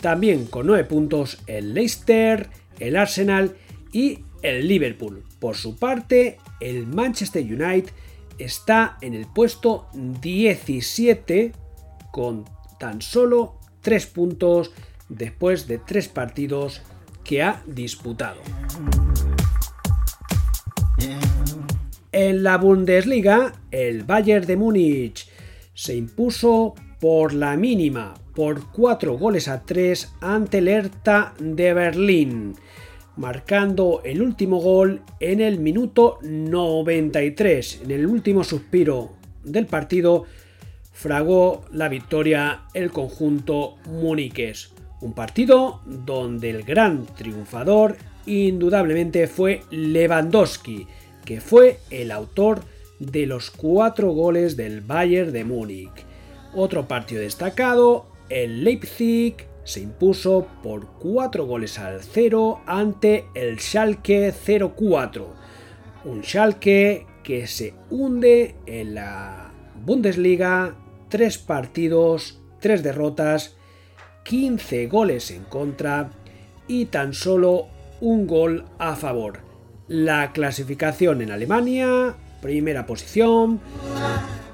También 0.01 0.45
con 0.45 0.67
9 0.67 0.83
puntos 0.83 1.39
el 1.47 1.73
Leicester, 1.73 2.49
el 2.79 2.95
Arsenal 2.95 3.55
y 3.91 4.19
el 4.41 4.67
Liverpool. 4.67 5.23
Por 5.39 5.55
su 5.55 5.77
parte, 5.77 6.37
el 6.59 6.85
Manchester 6.85 7.43
United 7.43 7.91
está 8.37 8.97
en 9.01 9.13
el 9.13 9.25
puesto 9.25 9.87
17 9.93 11.53
con 12.11 12.45
tan 12.79 13.01
solo 13.01 13.59
3 13.85 14.07
puntos 14.07 14.71
después 15.09 15.67
de 15.67 15.77
3 15.77 16.07
partidos 16.07 16.81
que 17.23 17.43
ha 17.43 17.61
disputado. 17.67 18.41
En 22.11 22.41
la 22.41 22.57
Bundesliga, 22.57 23.53
el 23.69 24.03
Bayern 24.03 24.47
de 24.47 24.57
Múnich 24.57 25.29
se 25.75 25.95
impuso 25.95 26.73
por 26.99 27.33
la 27.33 27.55
mínima, 27.57 28.15
por 28.33 28.71
4 28.71 29.19
goles 29.19 29.47
a 29.47 29.63
3 29.63 30.13
ante 30.19 30.57
el 30.57 30.67
Hertha 30.67 31.35
de 31.39 31.73
Berlín 31.75 32.55
marcando 33.17 34.01
el 34.03 34.21
último 34.21 34.59
gol 34.59 35.01
en 35.19 35.39
el 35.39 35.59
minuto 35.59 36.19
93. 36.23 37.81
En 37.83 37.91
el 37.91 38.05
último 38.07 38.43
suspiro 38.43 39.11
del 39.43 39.67
partido, 39.67 40.25
fragó 40.95 41.65
la 41.71 41.89
victoria 41.89 42.61
el 42.73 42.89
conjunto 42.89 43.75
muniques. 43.85 44.73
Un 45.01 45.13
partido 45.13 45.81
donde 45.85 46.49
el 46.49 46.63
gran 46.63 47.05
triunfador 47.05 47.97
indudablemente 48.25 49.27
fue 49.27 49.61
Lewandowski, 49.69 50.87
que 51.25 51.41
fue 51.41 51.79
el 51.91 52.11
autor 52.11 52.61
de 52.99 53.27
los 53.27 53.51
cuatro 53.51 54.11
goles 54.11 54.55
del 54.55 54.79
Bayern 54.79 55.33
de 55.33 55.43
Múnich. 55.43 56.05
Otro 56.53 56.87
partido 56.87 57.21
destacado, 57.21 58.05
el 58.29 58.63
Leipzig 58.63 59.35
se 59.65 59.81
impuso 59.81 60.47
por 60.63 60.87
4 60.99 61.45
goles 61.45 61.77
al 61.77 62.01
0 62.01 62.61
ante 62.65 63.25
el 63.33 63.59
Schalke 63.59 64.33
04. 64.33 65.27
Un 66.05 66.23
Schalke 66.23 67.05
que 67.23 67.47
se 67.47 67.73
hunde 67.89 68.55
en 68.67 68.95
la 68.95 69.51
Bundesliga, 69.83 70.75
3 71.15 71.37
partidos, 71.37 72.41
3 72.59 72.83
derrotas, 72.83 73.55
15 74.25 74.87
goles 74.87 75.31
en 75.31 75.45
contra 75.45 76.11
y 76.67 76.87
tan 76.87 77.13
solo 77.13 77.67
un 78.01 78.27
gol 78.27 78.65
a 78.79 78.97
favor. 78.97 79.39
La 79.87 80.33
clasificación 80.33 81.21
en 81.21 81.31
Alemania, 81.31 82.17
primera 82.41 82.85
posición, 82.85 83.61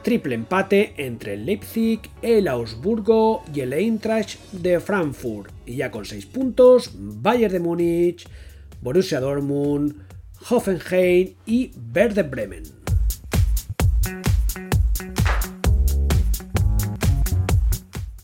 triple 0.03 0.35
empate 0.35 0.93
entre 0.97 1.33
el 1.33 1.47
Leipzig, 1.47 1.99
el 2.21 2.47
Augsburgo 2.47 3.41
y 3.51 3.61
el 3.61 3.73
Eintracht 3.73 4.39
de 4.51 4.79
Frankfurt. 4.79 5.51
Y 5.65 5.77
ya 5.77 5.89
con 5.89 6.05
6 6.05 6.27
puntos, 6.27 6.91
Bayern 6.93 7.53
de 7.53 7.59
Múnich, 7.59 8.29
Borussia 8.81 9.19
Dortmund, 9.19 9.95
Hoffenheim 10.47 11.33
y 11.47 11.71
Werder 11.91 12.29
Bremen. 12.29 12.80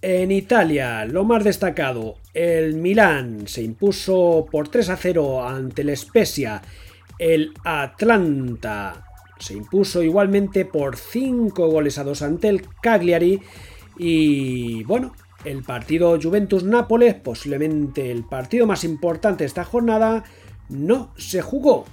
En 0.09 0.31
Italia, 0.31 1.03
lo 1.03 1.25
más 1.25 1.43
destacado, 1.43 2.15
el 2.33 2.75
Milán 2.75 3.45
se 3.45 3.61
impuso 3.61 4.47
por 4.49 4.69
3 4.69 4.91
a 4.91 4.95
0 4.95 5.45
ante 5.45 5.81
el 5.81 5.97
Spezia, 5.97 6.61
el 7.19 7.51
Atlanta 7.65 9.05
se 9.37 9.55
impuso 9.55 10.01
igualmente 10.01 10.63
por 10.63 10.95
5 10.95 11.67
goles 11.67 11.97
a 11.97 12.05
2 12.05 12.21
ante 12.21 12.47
el 12.47 12.61
Cagliari 12.81 13.41
y 13.97 14.81
bueno, 14.85 15.13
el 15.43 15.61
partido 15.63 16.17
Juventus-Nápoles, 16.17 17.15
posiblemente 17.15 18.09
el 18.09 18.23
partido 18.23 18.65
más 18.65 18.85
importante 18.85 19.43
de 19.43 19.47
esta 19.47 19.65
jornada, 19.65 20.23
no 20.69 21.11
se 21.17 21.41
jugó. 21.41 21.83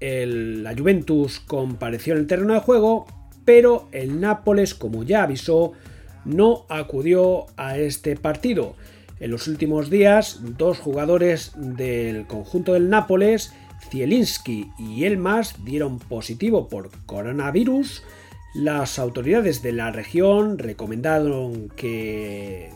la 0.00 0.74
Juventus 0.74 1.40
compareció 1.40 2.14
en 2.14 2.20
el 2.20 2.26
terreno 2.26 2.54
de 2.54 2.60
juego, 2.60 3.04
pero 3.44 3.90
el 3.92 4.18
Nápoles, 4.18 4.74
como 4.74 5.02
ya 5.02 5.24
avisó, 5.24 5.74
no 6.24 6.66
acudió 6.68 7.46
a 7.56 7.78
este 7.78 8.16
partido. 8.16 8.74
En 9.18 9.30
los 9.30 9.48
últimos 9.48 9.90
días, 9.90 10.40
dos 10.56 10.78
jugadores 10.78 11.52
del 11.56 12.26
conjunto 12.26 12.72
del 12.72 12.88
Nápoles 12.88 13.52
Zielinski 13.90 14.70
y 14.78 15.04
Elmas 15.04 15.64
dieron 15.64 15.98
positivo 15.98 16.68
por 16.68 16.90
coronavirus. 17.06 18.02
Las 18.54 18.98
autoridades 18.98 19.62
de 19.62 19.72
la 19.72 19.90
región 19.90 20.58
recomendaron 20.58 21.68
que 21.76 22.70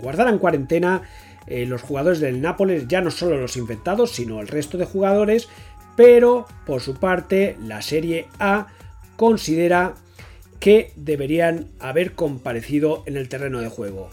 guardaran 0.00 0.38
cuarentena 0.38 1.02
eh, 1.46 1.66
los 1.66 1.82
jugadores 1.82 2.20
del 2.20 2.40
Nápoles, 2.40 2.88
ya 2.88 3.00
no 3.00 3.10
solo 3.10 3.36
los 3.36 3.56
infectados, 3.56 4.12
sino 4.12 4.40
el 4.40 4.48
resto 4.48 4.78
de 4.78 4.86
jugadores, 4.86 5.48
pero 5.96 6.46
por 6.66 6.80
su 6.80 6.94
parte 6.94 7.56
la 7.60 7.82
Serie 7.82 8.28
A 8.38 8.68
considera 9.16 9.94
que 10.64 10.92
deberían 10.96 11.68
haber 11.78 12.12
comparecido 12.12 13.02
en 13.04 13.18
el 13.18 13.28
terreno 13.28 13.60
de 13.60 13.68
juego. 13.68 14.08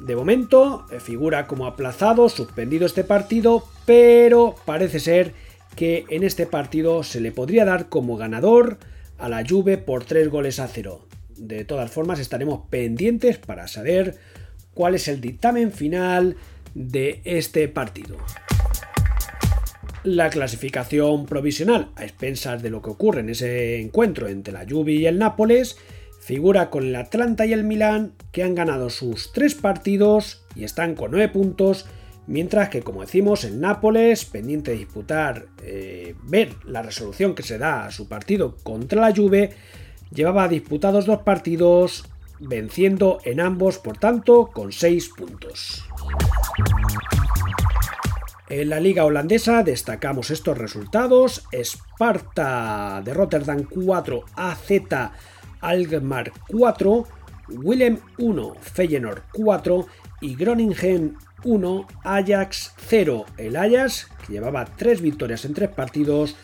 De 0.00 0.16
momento 0.16 0.84
eh, 0.90 0.98
figura 0.98 1.46
como 1.46 1.64
aplazado, 1.64 2.28
suspendido 2.28 2.86
este 2.86 3.04
partido, 3.04 3.64
pero 3.86 4.56
parece 4.64 4.98
ser 4.98 5.32
que 5.76 6.04
en 6.08 6.24
este 6.24 6.44
partido 6.44 7.04
se 7.04 7.20
le 7.20 7.30
podría 7.30 7.64
dar 7.64 7.88
como 7.88 8.16
ganador 8.16 8.78
a 9.16 9.28
la 9.28 9.46
Juve 9.48 9.78
por 9.78 10.02
3 10.02 10.28
goles 10.28 10.58
a 10.58 10.66
0. 10.66 11.06
De 11.36 11.64
todas 11.64 11.92
formas 11.92 12.18
estaremos 12.18 12.62
pendientes 12.68 13.38
para 13.38 13.68
saber 13.68 14.16
cuál 14.74 14.96
es 14.96 15.06
el 15.06 15.20
dictamen 15.20 15.70
final 15.70 16.34
de 16.74 17.20
este 17.22 17.68
partido. 17.68 18.16
La 20.04 20.30
clasificación 20.30 21.26
provisional 21.26 21.90
a 21.96 22.04
expensas 22.04 22.62
de 22.62 22.70
lo 22.70 22.82
que 22.82 22.90
ocurre 22.90 23.20
en 23.20 23.30
ese 23.30 23.80
encuentro 23.80 24.28
entre 24.28 24.52
la 24.52 24.66
Juve 24.68 24.92
y 24.92 25.06
el 25.06 25.18
Nápoles 25.18 25.76
figura 26.20 26.70
con 26.70 26.84
el 26.84 26.96
Atlanta 26.96 27.46
y 27.46 27.52
el 27.52 27.64
Milán 27.64 28.14
que 28.30 28.42
han 28.42 28.54
ganado 28.54 28.90
sus 28.90 29.32
tres 29.32 29.54
partidos 29.54 30.44
y 30.54 30.64
están 30.64 30.94
con 30.94 31.10
9 31.10 31.28
puntos 31.30 31.86
Mientras 32.26 32.68
que, 32.68 32.82
como 32.82 33.00
decimos, 33.00 33.44
el 33.44 33.60
Nápoles, 33.60 34.24
pendiente 34.24 34.70
de 34.70 34.78
disputar, 34.78 35.46
eh, 35.62 36.14
ver 36.22 36.54
la 36.64 36.82
resolución 36.82 37.34
que 37.34 37.42
se 37.42 37.58
da 37.58 37.86
a 37.86 37.90
su 37.90 38.08
partido 38.08 38.56
contra 38.62 39.00
la 39.00 39.14
Juve, 39.14 39.50
llevaba 40.12 40.46
disputados 40.46 41.04
dos 41.04 41.22
partidos, 41.22 42.04
venciendo 42.38 43.18
en 43.24 43.40
ambos, 43.40 43.78
por 43.78 43.98
tanto, 43.98 44.50
con 44.52 44.70
6 44.70 45.10
puntos. 45.16 45.84
En 48.54 48.68
la 48.68 48.80
liga 48.80 49.06
holandesa 49.06 49.62
destacamos 49.62 50.30
estos 50.30 50.58
resultados. 50.58 51.44
Sparta 51.52 53.00
de 53.02 53.14
Rotterdam 53.14 53.64
4, 53.64 54.24
AZ 54.36 54.70
Alkmaar 55.62 56.32
4, 56.48 57.04
Willem 57.48 58.00
1, 58.18 58.56
Feyenoord 58.60 59.22
4 59.32 59.86
y 60.20 60.34
Groningen 60.34 61.16
1, 61.44 61.86
Ajax 62.04 62.74
0. 62.88 63.24
El 63.38 63.56
Ajax, 63.56 64.08
que 64.26 64.34
llevaba 64.34 64.66
3 64.66 65.00
victorias 65.00 65.46
en 65.46 65.54
3 65.54 65.70
partidos, 65.70 66.36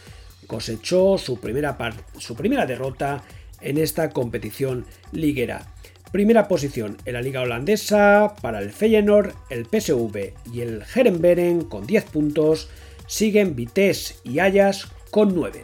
cosechó 0.47 1.19
su 1.19 1.39
primera, 1.39 1.77
su 2.17 2.35
primera 2.35 2.65
derrota 2.65 3.23
en 3.61 3.77
esta 3.77 4.09
competición 4.09 4.87
liguera. 5.13 5.75
Primera 6.13 6.49
posición 6.49 6.97
en 7.05 7.13
la 7.13 7.21
liga 7.21 7.43
holandesa 7.43 8.35
para 8.41 8.61
el 8.61 8.71
Feyenoord, 8.71 9.35
el 9.51 9.67
PSV 9.67 10.33
y 10.53 10.63
el 10.63 10.83
Herenberen 10.95 11.63
con 11.63 11.87
10 11.87 12.05
puntos. 12.05 12.71
Siguen 13.07 13.55
Vitesse 13.55 14.19
y 14.25 14.39
Ajax 14.39 14.89
con 15.11 15.35
9. 15.35 15.63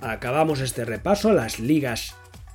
Acabamos 0.00 0.60
este 0.60 0.86
repaso 0.86 1.28
a 1.28 1.34
las 1.34 1.60
ligas 1.60 2.14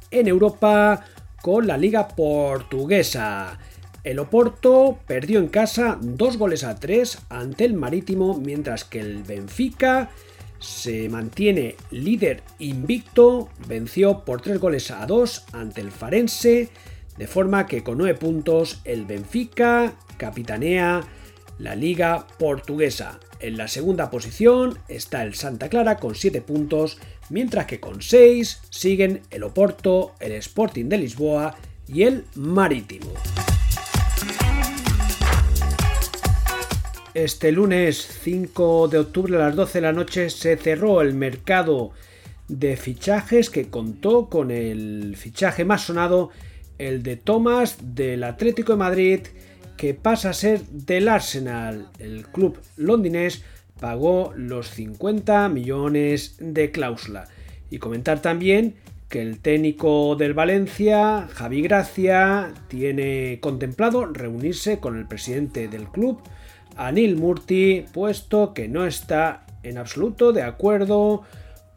en 0.09 0.27
Europa 0.27 1.05
con 1.43 1.67
la 1.67 1.77
liga 1.77 2.07
portuguesa. 2.07 3.59
El 4.03 4.17
Oporto 4.17 4.97
perdió 5.05 5.37
en 5.37 5.49
casa 5.49 5.99
2 6.01 6.37
goles 6.37 6.63
a 6.63 6.75
3 6.75 7.19
ante 7.29 7.65
el 7.65 7.75
Marítimo, 7.75 8.39
mientras 8.39 8.85
que 8.85 9.01
el 9.01 9.21
Benfica 9.21 10.09
se 10.59 11.09
mantiene 11.09 11.75
líder 11.91 12.43
invicto, 12.59 13.49
venció 13.67 14.23
por 14.25 14.41
3 14.41 14.59
goles 14.59 14.91
a 14.91 15.05
2 15.05 15.45
ante 15.53 15.81
el 15.81 15.91
Farense, 15.91 16.69
de 17.17 17.27
forma 17.27 17.65
que 17.65 17.83
con 17.83 17.97
9 17.97 18.15
puntos 18.15 18.81
el 18.83 19.05
Benfica 19.05 19.95
capitanea 20.17 21.01
la 21.59 21.75
liga 21.75 22.27
portuguesa. 22.37 23.19
En 23.39 23.57
la 23.57 23.67
segunda 23.67 24.09
posición 24.09 24.79
está 24.87 25.23
el 25.23 25.35
Santa 25.35 25.69
Clara 25.69 25.97
con 25.97 26.15
7 26.15 26.41
puntos, 26.41 26.97
mientras 27.29 27.65
que 27.65 27.79
con 27.79 28.01
6 28.01 28.61
siguen 28.69 29.21
el 29.29 29.43
Oporto, 29.43 30.13
el 30.19 30.33
Sporting 30.33 30.85
de 30.85 30.97
Lisboa 30.97 31.55
y 31.87 32.03
el 32.03 32.25
Marítimo. 32.35 33.13
Este 37.17 37.51
lunes 37.51 37.97
5 38.21 38.89
de 38.89 38.99
octubre 38.99 39.35
a 39.37 39.39
las 39.39 39.55
12 39.55 39.79
de 39.79 39.81
la 39.81 39.91
noche 39.91 40.29
se 40.29 40.55
cerró 40.55 41.01
el 41.01 41.15
mercado 41.15 41.89
de 42.47 42.77
fichajes 42.77 43.49
que 43.49 43.71
contó 43.71 44.29
con 44.29 44.51
el 44.51 45.15
fichaje 45.17 45.65
más 45.65 45.81
sonado, 45.81 46.29
el 46.77 47.01
de 47.01 47.15
Thomas 47.15 47.79
del 47.95 48.23
Atlético 48.23 48.73
de 48.73 48.77
Madrid, 48.77 49.19
que 49.77 49.95
pasa 49.95 50.29
a 50.29 50.33
ser 50.33 50.61
del 50.67 51.07
Arsenal. 51.07 51.89
El 51.97 52.27
club 52.27 52.59
londinés 52.75 53.43
pagó 53.79 54.31
los 54.35 54.69
50 54.69 55.49
millones 55.49 56.35
de 56.37 56.69
cláusula. 56.69 57.27
Y 57.71 57.79
comentar 57.79 58.21
también 58.21 58.75
que 59.09 59.23
el 59.23 59.39
técnico 59.39 60.15
del 60.17 60.35
Valencia, 60.35 61.27
Javi 61.33 61.63
Gracia, 61.63 62.53
tiene 62.67 63.39
contemplado 63.41 64.05
reunirse 64.05 64.77
con 64.77 64.99
el 64.99 65.07
presidente 65.07 65.67
del 65.67 65.87
club, 65.87 66.21
Anil 66.77 67.15
Murti, 67.15 67.85
puesto 67.93 68.53
que 68.53 68.67
no 68.67 68.85
está 68.85 69.45
en 69.63 69.77
absoluto 69.77 70.31
de 70.31 70.43
acuerdo 70.43 71.23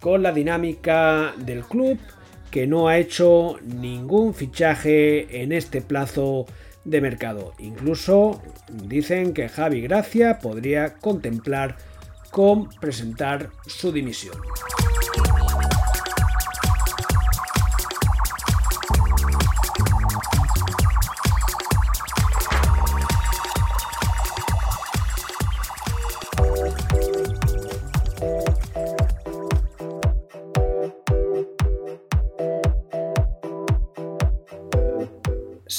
con 0.00 0.22
la 0.22 0.32
dinámica 0.32 1.34
del 1.38 1.64
club, 1.64 1.98
que 2.50 2.66
no 2.66 2.88
ha 2.88 2.98
hecho 2.98 3.56
ningún 3.62 4.34
fichaje 4.34 5.42
en 5.42 5.52
este 5.52 5.80
plazo 5.82 6.46
de 6.84 7.00
mercado. 7.00 7.54
Incluso 7.58 8.42
dicen 8.72 9.34
que 9.34 9.48
Javi 9.48 9.80
Gracia 9.80 10.38
podría 10.38 10.94
contemplar 10.94 11.76
con 12.30 12.68
presentar 12.80 13.50
su 13.66 13.92
dimisión. 13.92 14.36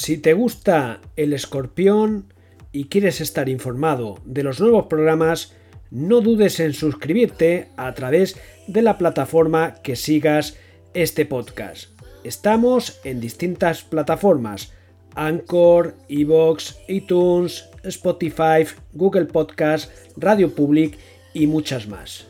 Si 0.02 0.18
te 0.18 0.32
gusta 0.32 1.00
el 1.14 1.32
escorpión 1.32 2.34
y 2.72 2.86
quieres 2.86 3.20
estar 3.20 3.48
informado 3.48 4.18
de 4.24 4.42
los 4.42 4.60
nuevos 4.60 4.86
programas, 4.86 5.54
no 5.92 6.20
dudes 6.20 6.58
en 6.58 6.72
suscribirte 6.72 7.68
a 7.76 7.94
través 7.94 8.36
de 8.66 8.82
la 8.82 8.98
plataforma 8.98 9.74
que 9.74 9.94
sigas 9.94 10.56
este 10.92 11.24
podcast. 11.24 11.90
Estamos 12.24 12.98
en 13.04 13.20
distintas 13.20 13.82
plataformas: 13.82 14.72
Anchor, 15.14 15.94
Evox, 16.08 16.78
iTunes, 16.88 17.68
Spotify, 17.84 18.66
Google 18.94 19.26
Podcast, 19.26 19.92
Radio 20.16 20.52
Public 20.52 20.98
y 21.32 21.46
muchas 21.46 21.86
más. 21.86 22.26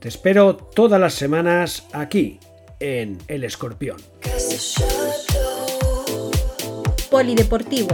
Te 0.00 0.08
espero 0.08 0.56
todas 0.56 1.00
las 1.00 1.14
semanas 1.14 1.86
aquí 1.92 2.40
en 2.80 3.16
El 3.28 3.44
Escorpión 3.44 3.98
polideportivo. 7.10 7.88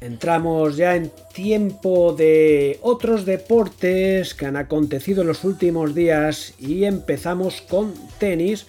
Entramos 0.00 0.76
ya 0.76 0.94
en 0.94 1.10
tiempo 1.34 2.12
de 2.12 2.78
otros 2.82 3.24
deportes 3.24 4.34
que 4.34 4.46
han 4.46 4.56
acontecido 4.56 5.22
en 5.22 5.28
los 5.28 5.44
últimos 5.44 5.94
días 5.94 6.54
y 6.58 6.84
empezamos 6.84 7.60
con 7.62 7.94
tenis, 8.18 8.66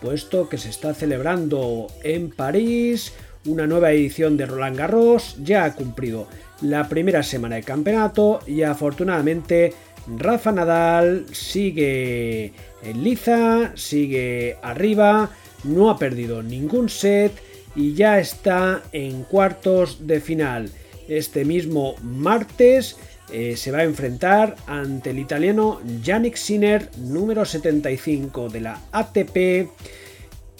puesto 0.00 0.48
que 0.48 0.58
se 0.58 0.70
está 0.70 0.94
celebrando 0.94 1.88
en 2.04 2.30
París 2.30 3.12
una 3.46 3.66
nueva 3.66 3.90
edición 3.90 4.36
de 4.36 4.46
Roland 4.46 4.76
Garros, 4.76 5.36
ya 5.42 5.64
ha 5.64 5.74
cumplido 5.74 6.28
la 6.60 6.88
primera 6.88 7.24
semana 7.24 7.56
de 7.56 7.64
campeonato 7.64 8.38
y 8.46 8.62
afortunadamente 8.62 9.74
Rafa 10.18 10.52
Nadal 10.52 11.26
sigue 11.32 12.52
en 12.82 13.02
liza, 13.02 13.72
sigue 13.74 14.56
arriba 14.62 15.30
no 15.64 15.90
ha 15.90 15.98
perdido 15.98 16.42
ningún 16.42 16.88
set 16.88 17.32
y 17.74 17.94
ya 17.94 18.18
está 18.18 18.82
en 18.92 19.24
cuartos 19.24 20.06
de 20.06 20.20
final. 20.20 20.70
Este 21.08 21.44
mismo 21.44 21.96
martes 22.02 22.96
eh, 23.32 23.56
se 23.56 23.70
va 23.70 23.78
a 23.78 23.84
enfrentar 23.84 24.56
ante 24.66 25.10
el 25.10 25.18
italiano 25.18 25.80
Yannick 26.02 26.36
Sinner, 26.36 26.90
número 26.98 27.44
75 27.44 28.50
de 28.50 28.60
la 28.60 28.80
ATP, 28.92 29.70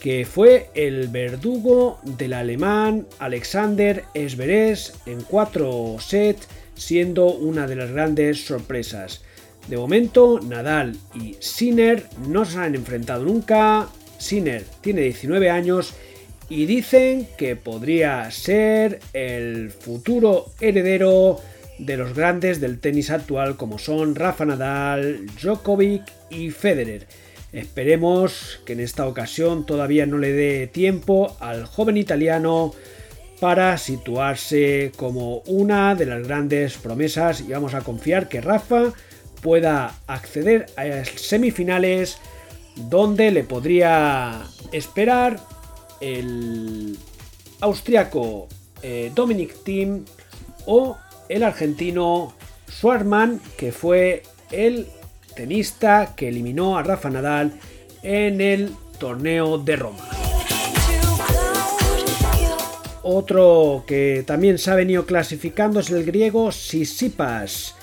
que 0.00 0.24
fue 0.24 0.70
el 0.74 1.08
verdugo 1.08 2.00
del 2.02 2.32
alemán 2.32 3.06
Alexander 3.18 4.04
Esveres 4.14 4.94
en 5.06 5.20
cuatro 5.22 5.96
sets, 6.00 6.48
siendo 6.74 7.26
una 7.26 7.66
de 7.66 7.76
las 7.76 7.90
grandes 7.92 8.44
sorpresas. 8.44 9.22
De 9.68 9.76
momento, 9.76 10.40
Nadal 10.40 10.96
y 11.14 11.36
Sinner 11.38 12.08
no 12.26 12.44
se 12.44 12.58
han 12.58 12.74
enfrentado 12.74 13.24
nunca, 13.24 13.88
Sinner 14.22 14.64
tiene 14.80 15.02
19 15.02 15.50
años 15.50 15.94
y 16.48 16.66
dicen 16.66 17.26
que 17.36 17.56
podría 17.56 18.30
ser 18.30 19.00
el 19.12 19.70
futuro 19.70 20.46
heredero 20.60 21.40
de 21.78 21.96
los 21.96 22.14
grandes 22.14 22.60
del 22.60 22.78
tenis 22.78 23.10
actual 23.10 23.56
como 23.56 23.78
son 23.78 24.14
Rafa 24.14 24.44
Nadal, 24.44 25.26
Djokovic 25.40 26.04
y 26.30 26.50
Federer. 26.50 27.06
Esperemos 27.52 28.60
que 28.64 28.74
en 28.74 28.80
esta 28.80 29.06
ocasión 29.06 29.66
todavía 29.66 30.06
no 30.06 30.18
le 30.18 30.32
dé 30.32 30.66
tiempo 30.66 31.36
al 31.40 31.66
joven 31.66 31.96
italiano 31.96 32.72
para 33.40 33.76
situarse 33.76 34.92
como 34.96 35.38
una 35.46 35.94
de 35.94 36.06
las 36.06 36.26
grandes 36.26 36.76
promesas 36.78 37.40
y 37.40 37.48
vamos 37.52 37.74
a 37.74 37.80
confiar 37.80 38.28
que 38.28 38.40
Rafa 38.40 38.92
pueda 39.42 39.98
acceder 40.06 40.66
a 40.76 41.04
semifinales 41.04 42.18
donde 42.76 43.30
le 43.30 43.44
podría 43.44 44.42
esperar 44.72 45.40
el 46.00 46.98
austriaco 47.60 48.48
eh, 48.82 49.12
Dominic 49.14 49.62
Thiem 49.62 50.04
o 50.66 50.96
el 51.28 51.42
argentino 51.42 52.34
Schwarman, 52.68 53.40
que 53.56 53.72
fue 53.72 54.22
el 54.50 54.86
tenista 55.34 56.14
que 56.16 56.28
eliminó 56.28 56.76
a 56.76 56.82
Rafa 56.82 57.10
Nadal 57.10 57.52
en 58.02 58.40
el 58.40 58.72
torneo 58.98 59.58
de 59.58 59.76
Roma. 59.76 60.08
Otro 63.04 63.84
que 63.86 64.22
también 64.26 64.58
se 64.58 64.70
ha 64.70 64.76
venido 64.76 65.06
clasificando 65.06 65.80
es 65.80 65.90
el 65.90 66.04
griego 66.04 66.52
Sisipas, 66.52 67.74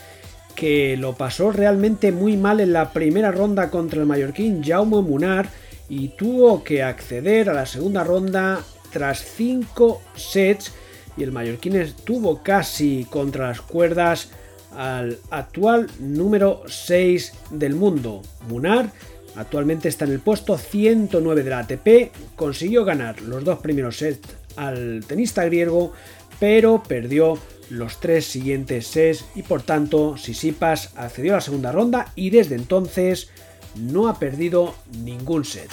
que 0.60 0.98
lo 0.98 1.14
pasó 1.14 1.54
realmente 1.54 2.12
muy 2.12 2.36
mal 2.36 2.60
en 2.60 2.74
la 2.74 2.92
primera 2.92 3.32
ronda 3.32 3.70
contra 3.70 4.02
el 4.02 4.06
mallorquín 4.06 4.62
Jaume 4.62 5.02
Munar 5.02 5.50
y 5.88 6.10
tuvo 6.10 6.66
que 6.66 6.84
acceder 6.84 7.50
a 7.50 7.54
la 7.54 7.66
segunda 7.66 8.04
ronda 8.04 8.60
tras 8.92 9.24
5 9.24 10.02
sets 10.18 10.74
y 11.16 11.24
el 11.24 11.32
mallorquín 11.32 11.78
estuvo 11.78 12.44
casi 12.44 13.08
contra 13.10 13.48
las 13.48 13.62
cuerdas 13.62 14.32
al 14.76 15.20
actual 15.30 15.90
número 15.98 16.64
6 16.68 17.34
del 17.52 17.76
mundo. 17.76 18.22
Munar 18.50 18.92
actualmente 19.38 19.88
está 19.88 20.04
en 20.04 20.12
el 20.12 20.20
puesto 20.20 20.58
109 20.58 21.42
de 21.42 21.50
la 21.50 21.60
ATP, 21.60 22.36
consiguió 22.36 22.84
ganar 22.84 23.22
los 23.22 23.46
dos 23.46 23.60
primeros 23.60 23.98
sets 23.98 24.28
al 24.58 25.06
tenista 25.08 25.46
griego, 25.46 25.94
pero 26.38 26.84
perdió 26.86 27.40
los 27.70 28.00
tres 28.00 28.26
siguientes 28.26 28.88
sets 28.88 29.26
y 29.36 29.44
por 29.44 29.62
tanto 29.62 30.18
Sisipas 30.18 30.92
accedió 30.96 31.34
a 31.34 31.38
la 31.38 31.42
segunda 31.42 31.72
ronda 31.72 32.12
y 32.16 32.30
desde 32.30 32.56
entonces 32.56 33.30
no 33.76 34.08
ha 34.08 34.20
perdido 34.20 34.76
ningún 35.04 35.46
set. 35.46 35.70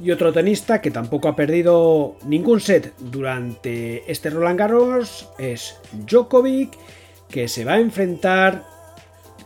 Y 0.00 0.12
otro 0.12 0.32
tenista 0.32 0.80
que 0.80 0.90
tampoco 0.90 1.28
ha 1.28 1.36
perdido 1.36 2.16
ningún 2.24 2.60
set 2.60 2.94
durante 2.98 4.10
este 4.10 4.30
Roland 4.30 4.58
Garros 4.58 5.28
es 5.38 5.76
Djokovic, 5.92 6.70
que 7.28 7.48
se 7.48 7.64
va 7.64 7.74
a 7.74 7.80
enfrentar 7.80 8.64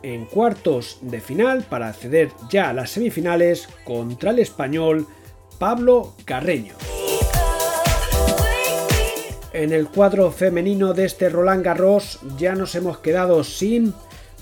en 0.02 0.26
cuartos 0.26 0.98
de 1.00 1.20
final 1.20 1.64
para 1.68 1.88
acceder 1.88 2.30
ya 2.50 2.68
a 2.68 2.72
las 2.74 2.90
semifinales 2.90 3.68
contra 3.84 4.30
el 4.30 4.40
español 4.40 5.06
Pablo 5.58 6.14
Carreño. 6.24 6.74
En 9.52 9.72
el 9.72 9.88
cuadro 9.88 10.30
femenino 10.30 10.94
de 10.94 11.04
este 11.04 11.28
Roland 11.28 11.62
Garros 11.62 12.20
ya 12.38 12.54
nos 12.54 12.74
hemos 12.74 12.98
quedado 12.98 13.44
sin 13.44 13.92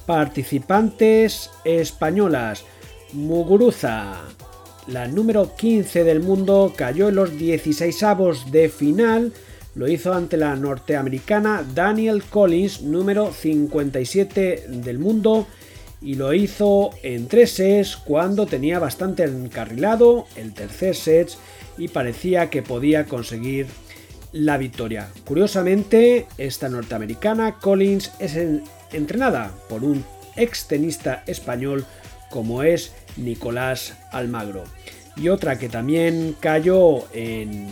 participantes 0.06 1.50
españolas. 1.64 2.64
Muguruza, 3.12 4.20
la 4.86 5.08
número 5.08 5.56
15 5.56 6.04
del 6.04 6.20
mundo, 6.20 6.72
cayó 6.76 7.08
en 7.08 7.16
los 7.16 7.36
16 7.36 8.02
avos 8.04 8.52
de 8.52 8.68
final. 8.68 9.32
Lo 9.74 9.88
hizo 9.88 10.12
ante 10.14 10.36
la 10.36 10.54
norteamericana 10.54 11.66
Daniel 11.74 12.22
Collins, 12.22 12.82
número 12.82 13.32
57 13.32 14.66
del 14.68 15.00
mundo, 15.00 15.48
y 16.00 16.14
lo 16.14 16.32
hizo 16.34 16.90
en 17.02 17.26
tres 17.26 17.50
sets 17.50 17.96
cuando 17.96 18.46
tenía 18.46 18.78
bastante 18.78 19.24
encarrilado 19.24 20.26
el 20.36 20.54
tercer 20.54 20.94
set 20.94 21.30
y 21.76 21.88
parecía 21.88 22.48
que 22.48 22.62
podía 22.62 23.06
conseguir 23.06 23.66
la 24.32 24.56
victoria. 24.56 25.08
Curiosamente, 25.24 26.26
esta 26.38 26.68
norteamericana 26.68 27.56
Collins 27.56 28.12
es 28.18 28.38
entrenada 28.92 29.50
por 29.68 29.84
un 29.84 30.04
ex 30.36 30.66
tenista 30.66 31.22
español 31.26 31.84
como 32.30 32.62
es 32.62 32.92
Nicolás 33.16 33.94
Almagro. 34.12 34.64
Y 35.16 35.28
otra 35.28 35.58
que 35.58 35.68
también 35.68 36.36
cayó 36.38 37.12
en, 37.12 37.68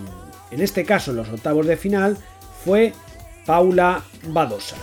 en 0.51 0.61
este 0.61 0.85
caso 0.85 1.12
en 1.12 1.18
los 1.18 1.29
octavos 1.29 1.66
de 1.66 1.77
final 1.77 2.16
fue 2.64 2.92
Paula 3.47 4.03
Badosa. 4.25 4.77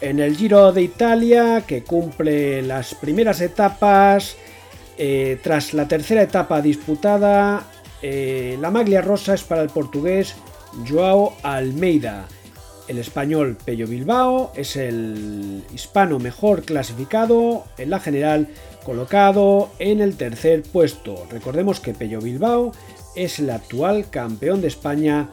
En 0.00 0.18
el 0.18 0.36
Giro 0.36 0.72
de 0.72 0.82
Italia, 0.82 1.64
que 1.66 1.82
cumple 1.82 2.62
las 2.62 2.94
primeras 2.94 3.40
etapas, 3.42 4.36
eh, 4.96 5.38
tras 5.42 5.74
la 5.74 5.88
tercera 5.88 6.22
etapa 6.22 6.62
disputada, 6.62 7.64
eh, 8.02 8.56
la 8.60 8.70
maglia 8.70 9.02
rosa 9.02 9.34
es 9.34 9.42
para 9.42 9.62
el 9.62 9.68
portugués 9.70 10.34
Joao 10.88 11.34
Almeida. 11.42 12.26
El 12.88 12.98
español 12.98 13.56
Pello 13.64 13.86
Bilbao 13.86 14.52
es 14.56 14.76
el 14.76 15.64
hispano 15.72 16.18
mejor 16.18 16.62
clasificado 16.62 17.64
en 17.78 17.90
la 17.90 18.00
general, 18.00 18.48
colocado 18.84 19.70
en 19.78 20.00
el 20.00 20.16
tercer 20.16 20.62
puesto. 20.62 21.26
Recordemos 21.30 21.78
que 21.78 21.94
Pello 21.94 22.20
Bilbao 22.20 22.72
es 23.14 23.38
el 23.38 23.50
actual 23.50 24.10
campeón 24.10 24.60
de 24.60 24.68
España 24.68 25.28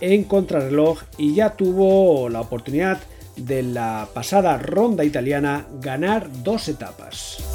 en 0.00 0.24
contrarreloj 0.24 1.02
y 1.18 1.34
ya 1.34 1.50
tuvo 1.50 2.28
la 2.28 2.40
oportunidad 2.40 2.98
de 3.36 3.62
la 3.62 4.08
pasada 4.12 4.58
ronda 4.58 5.04
italiana 5.04 5.66
ganar 5.80 6.28
dos 6.42 6.68
etapas. 6.68 7.51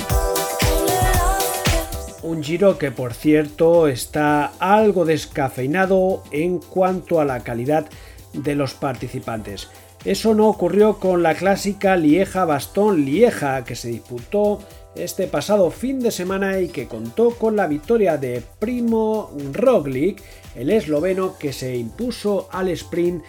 Un 2.28 2.44
giro 2.44 2.78
que 2.78 2.92
por 2.92 3.14
cierto 3.14 3.88
está 3.88 4.48
algo 4.60 5.06
descafeinado 5.06 6.24
en 6.32 6.58
cuanto 6.60 7.22
a 7.22 7.26
la 7.26 7.40
calidad 7.40 7.86
de 8.34 8.54
los 8.54 8.74
participantes. 8.74 9.70
Eso 10.04 10.36
no 10.36 10.50
ocurrió 10.50 11.00
con 11.00 11.24
la 11.24 11.36
clásica 11.36 11.96
Lieja-Bastón-Lieja 11.96 13.64
que 13.64 13.78
se 13.78 13.88
disputó 13.88 14.60
este 14.94 15.28
pasado 15.28 15.72
fin 15.72 16.02
de 16.02 16.12
semana 16.12 16.60
y 16.60 16.68
que 16.68 16.90
contó 16.90 17.30
con 17.30 17.56
la 17.56 17.66
victoria 17.66 18.18
de 18.18 18.44
Primo 18.60 19.32
Roglic, 19.54 20.22
el 20.54 20.70
esloveno 20.70 21.38
que 21.38 21.54
se 21.54 21.78
impuso 21.78 22.50
al 22.52 22.68
sprint 22.68 23.24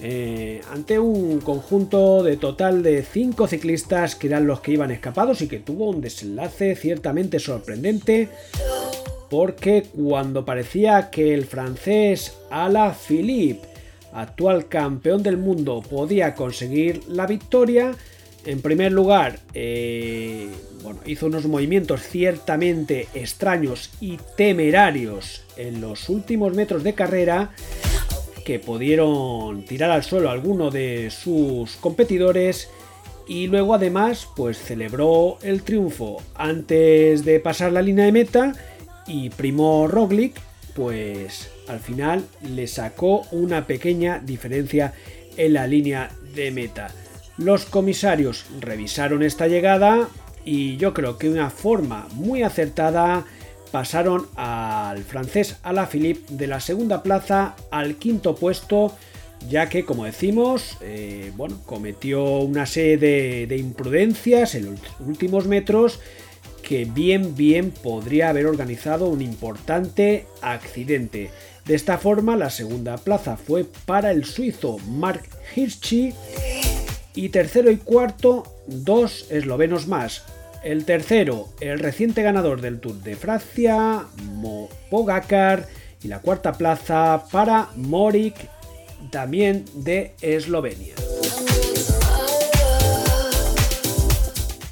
eh, 0.00 0.60
ante 0.72 0.98
un 0.98 1.40
conjunto 1.40 2.22
de 2.22 2.36
total 2.36 2.82
de 2.82 3.02
5 3.02 3.46
ciclistas 3.46 4.16
que 4.16 4.26
eran 4.26 4.46
los 4.46 4.60
que 4.60 4.72
iban 4.72 4.90
escapados 4.90 5.40
y 5.40 5.48
que 5.48 5.60
tuvo 5.60 5.90
un 5.90 6.00
desenlace 6.00 6.74
ciertamente 6.74 7.38
sorprendente 7.38 8.28
porque 9.30 9.84
cuando 9.94 10.44
parecía 10.44 11.10
que 11.10 11.34
el 11.34 11.44
francés 11.44 12.36
Ala 12.50 12.94
Philippe, 12.94 13.66
actual 14.12 14.68
campeón 14.68 15.22
del 15.22 15.38
mundo, 15.38 15.82
podía 15.82 16.34
conseguir 16.34 17.02
la 17.08 17.26
victoria, 17.26 17.96
en 18.46 18.60
primer 18.60 18.92
lugar, 18.92 19.40
eh, 19.54 20.48
bueno, 20.82 21.00
hizo 21.06 21.26
unos 21.26 21.46
movimientos 21.46 22.02
ciertamente 22.02 23.08
extraños 23.14 23.90
y 24.00 24.18
temerarios 24.36 25.42
en 25.56 25.80
los 25.80 26.08
últimos 26.08 26.54
metros 26.54 26.84
de 26.84 26.94
carrera 26.94 27.50
que 28.44 28.58
pudieron 28.58 29.64
tirar 29.64 29.90
al 29.90 30.04
suelo 30.04 30.28
a 30.28 30.32
alguno 30.32 30.70
de 30.70 31.10
sus 31.10 31.76
competidores 31.76 32.68
y 33.26 33.46
luego 33.46 33.74
además 33.74 34.28
pues 34.36 34.58
celebró 34.58 35.38
el 35.42 35.62
triunfo 35.62 36.22
antes 36.34 37.24
de 37.24 37.40
pasar 37.40 37.72
la 37.72 37.82
línea 37.82 38.04
de 38.04 38.12
meta 38.12 38.52
y 39.06 39.30
Primo 39.30 39.88
Roglic 39.88 40.38
pues 40.74 41.50
al 41.68 41.80
final 41.80 42.24
le 42.42 42.66
sacó 42.66 43.22
una 43.30 43.66
pequeña 43.66 44.18
diferencia 44.18 44.92
en 45.36 45.54
la 45.54 45.66
línea 45.66 46.10
de 46.34 46.50
meta. 46.50 46.90
Los 47.38 47.64
comisarios 47.64 48.44
revisaron 48.60 49.22
esta 49.22 49.48
llegada 49.48 50.08
y 50.44 50.76
yo 50.76 50.92
creo 50.92 51.16
que 51.16 51.28
de 51.28 51.34
una 51.34 51.50
forma 51.50 52.06
muy 52.12 52.42
acertada 52.42 53.24
pasaron 53.72 54.26
al 54.90 55.04
francés 55.04 55.56
Alaphilippe 55.62 56.34
de 56.34 56.46
la 56.46 56.60
segunda 56.60 57.02
plaza 57.02 57.54
al 57.70 57.96
quinto 57.96 58.34
puesto, 58.34 58.96
ya 59.48 59.68
que, 59.68 59.84
como 59.84 60.04
decimos, 60.04 60.78
eh, 60.80 61.32
bueno, 61.36 61.60
cometió 61.66 62.38
una 62.38 62.66
serie 62.66 62.96
de, 63.46 63.56
imprudencias 63.56 64.54
en 64.54 64.66
los 64.66 64.80
últimos 65.00 65.46
metros 65.46 66.00
que 66.62 66.86
bien, 66.86 67.34
bien 67.34 67.70
podría 67.70 68.30
haber 68.30 68.46
organizado 68.46 69.08
un 69.08 69.20
importante 69.20 70.26
accidente. 70.40 71.30
De 71.66 71.74
esta 71.74 71.98
forma, 71.98 72.36
la 72.36 72.50
segunda 72.50 72.96
plaza 72.96 73.36
fue 73.36 73.64
para 73.84 74.10
el 74.10 74.24
suizo 74.24 74.78
Mark 74.88 75.22
Hirschi 75.54 76.14
y 77.14 77.28
tercero 77.28 77.70
y 77.70 77.76
cuarto 77.76 78.44
dos 78.66 79.26
eslovenos 79.30 79.86
más, 79.86 80.24
el 80.64 80.84
tercero, 80.84 81.48
el 81.60 81.78
reciente 81.78 82.22
ganador 82.22 82.60
del 82.60 82.80
Tour 82.80 82.96
de 82.96 83.16
Francia, 83.16 84.06
Mo 84.32 84.68
Pogacar. 84.90 85.68
Y 86.02 86.08
la 86.08 86.20
cuarta 86.20 86.52
plaza 86.52 87.24
para 87.30 87.68
Morik, 87.76 88.34
también 89.10 89.64
de 89.74 90.14
Eslovenia. 90.20 90.94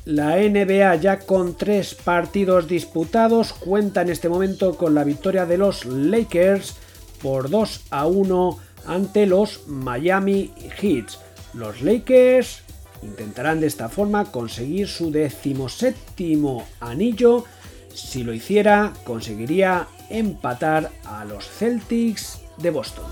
La 0.05 0.37
NBA 0.37 0.97
ya 0.97 1.21
con 1.21 1.57
tres 1.57 1.95
partidos 1.95 2.69
disputados 2.69 3.55
cuenta 3.55 4.03
en 4.03 4.11
este 4.11 4.29
momento 4.29 4.77
con 4.77 4.95
la 4.95 5.05
victoria 5.05 5.47
de 5.47 5.57
los 5.57 5.87
Lakers 5.87 6.75
por 7.23 7.49
2 7.49 7.85
a 7.91 8.07
1 8.07 8.59
ante 8.87 9.27
los 9.27 9.67
Miami 9.69 10.53
Heat. 10.81 11.07
Los 11.55 11.81
Lakers 11.81 12.63
Intentarán 13.03 13.61
de 13.61 13.67
esta 13.67 13.89
forma 13.89 14.31
conseguir 14.31 14.89
su 14.89 15.11
decimoséptimo 15.11 16.67
anillo. 16.81 17.45
Si 17.93 18.23
lo 18.23 18.33
hiciera, 18.33 18.93
conseguiría 19.05 19.89
empatar 20.09 20.91
a 21.05 21.25
los 21.25 21.49
Celtics 21.49 22.41
de 22.59 22.71
Boston. 22.71 23.05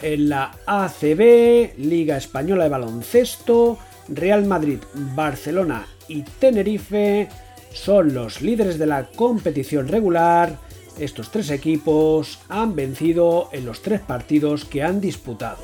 En 0.00 0.28
la 0.28 0.52
ACB, 0.66 1.76
Liga 1.78 2.16
Española 2.16 2.64
de 2.64 2.70
Baloncesto, 2.70 3.78
Real 4.08 4.44
Madrid, 4.46 4.78
Barcelona 4.94 5.86
y 6.06 6.22
Tenerife 6.22 7.28
son 7.72 8.14
los 8.14 8.40
líderes 8.40 8.78
de 8.78 8.86
la 8.86 9.04
competición 9.04 9.88
regular. 9.88 10.58
Estos 10.98 11.30
tres 11.30 11.50
equipos 11.50 12.40
han 12.48 12.74
vencido 12.74 13.50
en 13.52 13.66
los 13.66 13.82
tres 13.82 14.00
partidos 14.00 14.64
que 14.64 14.82
han 14.82 15.00
disputado. 15.00 15.58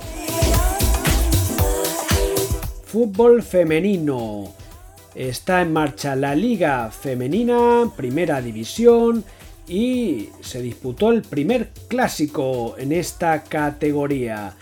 Fútbol 2.95 3.43
femenino. 3.43 4.55
Está 5.17 5.63
en 5.63 5.73
marcha 5.73 6.15
la 6.15 6.37
Liga 6.37 6.93
Femenina, 6.93 7.91
Primera 7.97 8.41
División, 8.41 9.25
y 9.67 10.29
se 10.41 10.63
disputó 10.63 11.11
el 11.11 11.23
primer 11.23 11.71
clásico 11.89 12.77
en 12.79 12.93
esta 12.93 13.43
categoría. 13.43 14.53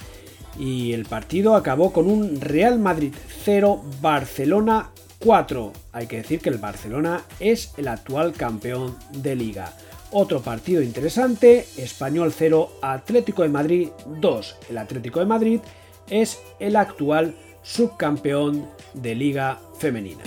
Y 0.58 0.94
el 0.94 1.04
partido 1.04 1.56
acabó 1.56 1.92
con 1.92 2.06
un 2.06 2.40
Real 2.40 2.78
Madrid 2.78 3.12
0, 3.44 3.84
Barcelona 4.00 4.92
4. 5.18 5.70
Hay 5.92 6.06
que 6.06 6.16
decir 6.16 6.40
que 6.40 6.48
el 6.48 6.56
Barcelona 6.56 7.24
es 7.38 7.74
el 7.76 7.86
actual 7.86 8.32
campeón 8.32 8.96
de 9.10 9.36
liga. 9.36 9.74
Otro 10.10 10.40
partido 10.40 10.80
interesante, 10.80 11.66
Español 11.76 12.32
0, 12.34 12.78
Atlético 12.80 13.42
de 13.42 13.50
Madrid 13.50 13.88
2. 14.06 14.56
El 14.70 14.78
Atlético 14.78 15.20
de 15.20 15.26
Madrid 15.26 15.60
es 16.08 16.40
el 16.58 16.76
actual 16.76 17.34
subcampeón 17.62 18.66
de 18.94 19.14
liga 19.14 19.60
femenina. 19.78 20.22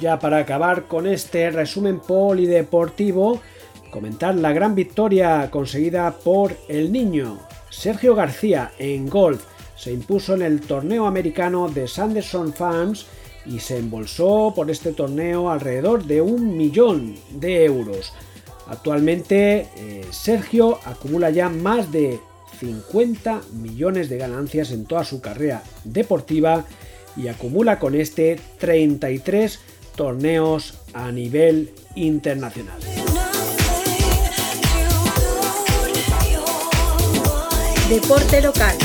Ya 0.00 0.18
para 0.18 0.38
acabar 0.38 0.84
con 0.84 1.06
este 1.06 1.50
resumen 1.50 2.00
polideportivo, 2.00 3.40
comentar 3.90 4.34
la 4.34 4.52
gran 4.52 4.74
victoria 4.74 5.50
conseguida 5.50 6.10
por 6.12 6.56
el 6.68 6.92
niño 6.92 7.38
Sergio 7.70 8.14
García 8.14 8.72
en 8.78 9.08
golf. 9.08 9.44
Se 9.74 9.92
impuso 9.92 10.34
en 10.34 10.42
el 10.42 10.60
torneo 10.60 11.06
americano 11.06 11.68
de 11.68 11.88
Sanderson 11.88 12.52
Farms 12.52 13.06
y 13.46 13.60
se 13.60 13.78
embolsó 13.78 14.52
por 14.54 14.70
este 14.70 14.92
torneo 14.92 15.50
alrededor 15.50 16.04
de 16.04 16.20
un 16.20 16.56
millón 16.56 17.14
de 17.30 17.64
euros. 17.64 18.12
Actualmente 18.66 19.68
eh, 19.76 20.04
Sergio 20.10 20.78
acumula 20.84 21.30
ya 21.30 21.48
más 21.48 21.92
de 21.92 22.18
50 22.58 23.42
millones 23.52 24.08
de 24.08 24.18
ganancias 24.18 24.70
en 24.70 24.86
toda 24.86 25.04
su 25.04 25.20
carrera 25.20 25.62
deportiva 25.84 26.64
y 27.16 27.28
acumula 27.28 27.78
con 27.78 27.94
este 27.94 28.38
33 28.58 29.60
torneos 29.94 30.74
a 30.92 31.10
nivel 31.10 31.72
internacional. 31.94 32.78
Deporte 37.88 38.42
local. 38.42 38.76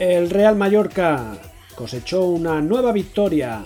El 0.00 0.30
Real 0.30 0.56
Mallorca 0.56 1.38
cosechó 1.74 2.24
una 2.24 2.60
nueva 2.60 2.90
victoria, 2.90 3.64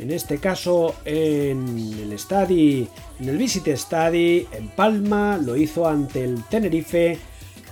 en 0.00 0.10
este 0.10 0.38
caso 0.38 0.94
en 1.04 1.78
el 2.00 2.18
Stadi, 2.18 2.88
en 3.20 3.28
el 3.28 3.36
Visit 3.36 3.68
Stadi 3.76 4.48
en 4.50 4.68
Palma, 4.68 5.36
lo 5.36 5.56
hizo 5.56 5.86
ante 5.86 6.24
el 6.24 6.42
Tenerife 6.44 7.18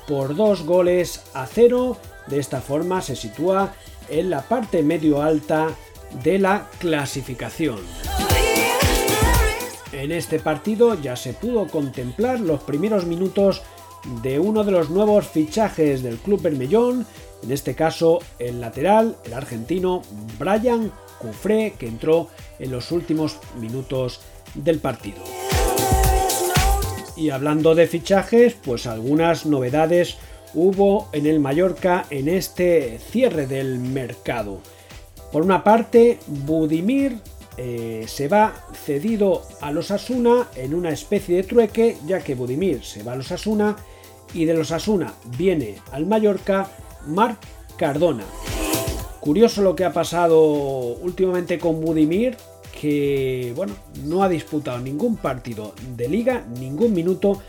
por 0.07 0.37
dos 0.37 0.63
goles 0.63 1.23
a 1.35 1.47
cero 1.47 1.99
de 2.29 2.39
esta 2.39 2.61
forma 2.61 3.01
se 3.01 3.17
sitúa 3.17 3.73
en 4.09 4.31
la 4.31 4.43
parte 4.43 4.83
medio 4.83 5.23
alta 5.23 5.71
de 6.23 6.39
la 6.39 6.69
clasificación. 6.79 7.79
En 9.93 10.13
este 10.13 10.39
partido 10.39 11.01
ya 11.01 11.17
se 11.17 11.33
pudo 11.33 11.67
contemplar 11.67 12.41
los 12.41 12.63
primeros 12.63 13.07
minutos 13.07 13.63
de 14.23 14.39
uno 14.39 14.65
de 14.65 14.73
los 14.73 14.91
nuevos 14.91 15.27
fichajes 15.27 16.03
del 16.03 16.19
club 16.19 16.41
Bermellón, 16.43 17.07
en 17.43 17.53
este 17.53 17.75
caso 17.75 18.21
el 18.39 18.61
lateral, 18.61 19.17
el 19.25 19.33
argentino 19.33 20.03
Brian 20.39 20.93
Cufré, 21.19 21.75
que 21.79 21.87
entró 21.87 22.29
en 22.59 22.71
los 22.71 22.93
últimos 22.93 23.39
minutos 23.59 24.21
del 24.55 24.79
partido. 24.79 25.19
Y 27.17 27.31
hablando 27.31 27.75
de 27.75 27.87
fichajes, 27.87 28.55
pues 28.55 28.87
algunas 28.87 29.45
novedades 29.45 30.17
hubo 30.55 31.09
en 31.13 31.27
el 31.27 31.41
Mallorca 31.41 32.07
en 32.11 32.29
este 32.29 32.99
cierre 32.99 33.47
del 33.47 33.79
mercado. 33.79 34.61
Por 35.33 35.43
una 35.43 35.65
parte, 35.65 36.19
Budimir 36.27 37.19
eh, 37.57 38.05
se 38.07 38.29
va 38.29 38.55
cedido 38.73 39.43
a 39.61 39.73
los 39.73 39.91
Asuna 39.91 40.47
en 40.55 40.75
una 40.75 40.91
especie 40.91 41.37
de 41.37 41.43
trueque, 41.43 41.97
ya 42.07 42.21
que 42.21 42.37
Budimir 42.37 42.85
se 42.85 43.03
va 43.03 43.13
a 43.13 43.17
los 43.17 43.33
Asuna 43.33 43.77
y 44.33 44.45
de 44.45 44.55
los 44.55 44.71
Asuna 44.71 45.15
viene 45.37 45.77
al 45.91 46.07
Mallorca 46.07 46.71
Marc 47.07 47.39
Cardona. 47.77 48.25
Curioso 49.21 49.63
lo 49.63 49.75
que 49.75 49.85
ha 49.85 49.93
pasado 49.93 50.41
últimamente 50.41 51.59
con 51.59 51.81
Budimir, 51.81 52.37
que 52.81 53.53
bueno, 53.57 53.75
no 54.05 54.23
ha 54.23 54.29
disputado 54.29 54.79
ningún 54.79 55.17
partido 55.17 55.75
de 55.97 56.09
liga, 56.09 56.45
ningún 56.59 56.93
minuto 56.93 57.41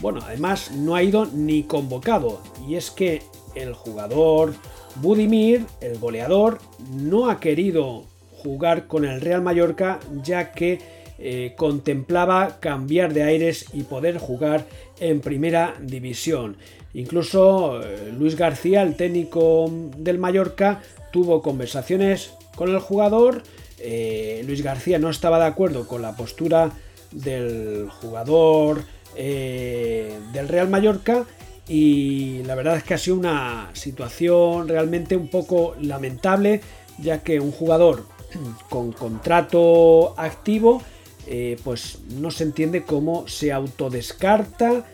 bueno, 0.00 0.20
además 0.22 0.72
no 0.72 0.94
ha 0.94 1.02
ido 1.02 1.26
ni 1.26 1.62
convocado. 1.62 2.40
Y 2.66 2.74
es 2.74 2.90
que 2.90 3.22
el 3.54 3.72
jugador 3.72 4.54
Budimir, 4.96 5.64
el 5.80 5.98
goleador, 5.98 6.58
no 6.92 7.30
ha 7.30 7.40
querido 7.40 8.04
jugar 8.42 8.86
con 8.86 9.04
el 9.04 9.20
Real 9.20 9.42
Mallorca 9.42 9.98
ya 10.22 10.52
que 10.52 10.78
eh, 11.18 11.54
contemplaba 11.56 12.60
cambiar 12.60 13.14
de 13.14 13.22
aires 13.22 13.66
y 13.72 13.84
poder 13.84 14.18
jugar 14.18 14.66
en 15.00 15.20
primera 15.20 15.74
división. 15.80 16.58
Incluso 16.92 17.82
eh, 17.82 18.12
Luis 18.16 18.36
García, 18.36 18.82
el 18.82 18.96
técnico 18.96 19.70
del 19.96 20.18
Mallorca, 20.18 20.82
tuvo 21.16 21.40
conversaciones 21.40 22.32
con 22.56 22.68
el 22.68 22.78
jugador. 22.78 23.42
Eh, 23.78 24.42
Luis 24.46 24.62
García 24.62 24.98
no 24.98 25.08
estaba 25.08 25.38
de 25.38 25.46
acuerdo 25.46 25.88
con 25.88 26.02
la 26.02 26.14
postura 26.14 26.72
del 27.10 27.88
jugador 27.88 28.84
eh, 29.16 30.18
del 30.34 30.46
Real 30.46 30.68
Mallorca 30.68 31.24
y 31.66 32.42
la 32.42 32.54
verdad 32.54 32.76
es 32.76 32.84
que 32.84 32.92
ha 32.92 32.98
sido 32.98 33.16
una 33.16 33.70
situación 33.72 34.68
realmente 34.68 35.16
un 35.16 35.28
poco 35.28 35.74
lamentable 35.80 36.60
ya 36.98 37.22
que 37.22 37.40
un 37.40 37.50
jugador 37.50 38.04
con 38.68 38.92
contrato 38.92 40.20
activo 40.20 40.82
eh, 41.26 41.56
pues 41.64 42.00
no 42.10 42.30
se 42.30 42.44
entiende 42.44 42.82
cómo 42.82 43.26
se 43.26 43.52
autodescarta 43.52 44.84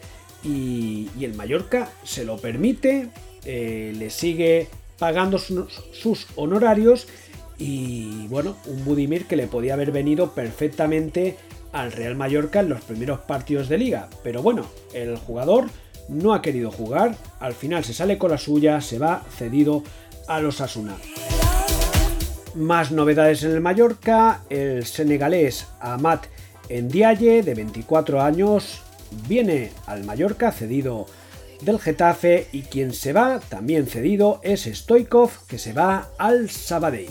y, 0.45 1.09
y 1.19 1.25
el 1.25 1.35
Mallorca 1.35 1.91
se 2.05 2.25
lo 2.25 2.37
permite, 2.37 3.09
le 3.45 4.09
sigue 4.09 4.69
pagando 4.99 5.39
sus 5.39 6.27
honorarios 6.37 7.07
y 7.59 8.27
bueno, 8.29 8.57
un 8.67 8.85
Budimir 8.85 9.27
que 9.27 9.37
le 9.37 9.47
podía 9.47 9.75
haber 9.75 9.93
venido 9.93 10.33
perfectamente 10.33 11.37
al 11.73 11.93
Real 11.93 12.17
Mallorca 12.17 12.61
en 12.61 12.69
los 12.69 12.83
primeros 12.83 13.21
partidos 13.21 13.69
de 13.69 13.79
liga. 13.79 14.09
Pero 14.23 14.43
bueno, 14.43 14.67
el 14.93 15.17
jugador 15.17 15.67
no 16.09 16.35
ha 16.35 16.43
querido 16.43 16.71
jugar, 16.71 17.17
al 17.41 17.55
final 17.55 17.85
se 17.85 17.95
sale 17.95 18.19
con 18.19 18.31
la 18.31 18.39
suya, 18.39 18.81
se 18.81 18.99
va 18.99 19.23
cedido 19.37 19.83
a 20.29 20.41
los 20.41 20.61
Asuna. 20.61 20.97
Más 22.55 22.93
novedades 22.93 23.45
en 23.45 23.53
el 23.53 23.61
Mallorca, 23.61 24.43
el 24.51 24.85
senegalés 24.85 25.67
Amat 25.81 26.27
Ndiaye, 26.69 27.43
de 27.43 27.55
24 27.55 28.21
años, 28.21 28.81
viene 29.29 29.71
al 29.87 30.05
Mallorca 30.05 30.53
cedido 30.53 31.07
del 31.65 31.79
Getafe 31.79 32.47
y 32.53 32.63
quien 32.63 32.93
se 32.93 33.13
va, 33.13 33.41
también 33.41 33.87
cedido, 33.87 34.41
es 34.43 34.65
Stoikov, 34.65 35.31
que 35.47 35.59
se 35.59 35.73
va 35.73 36.11
al 36.19 36.51
Sabadell. 36.51 37.09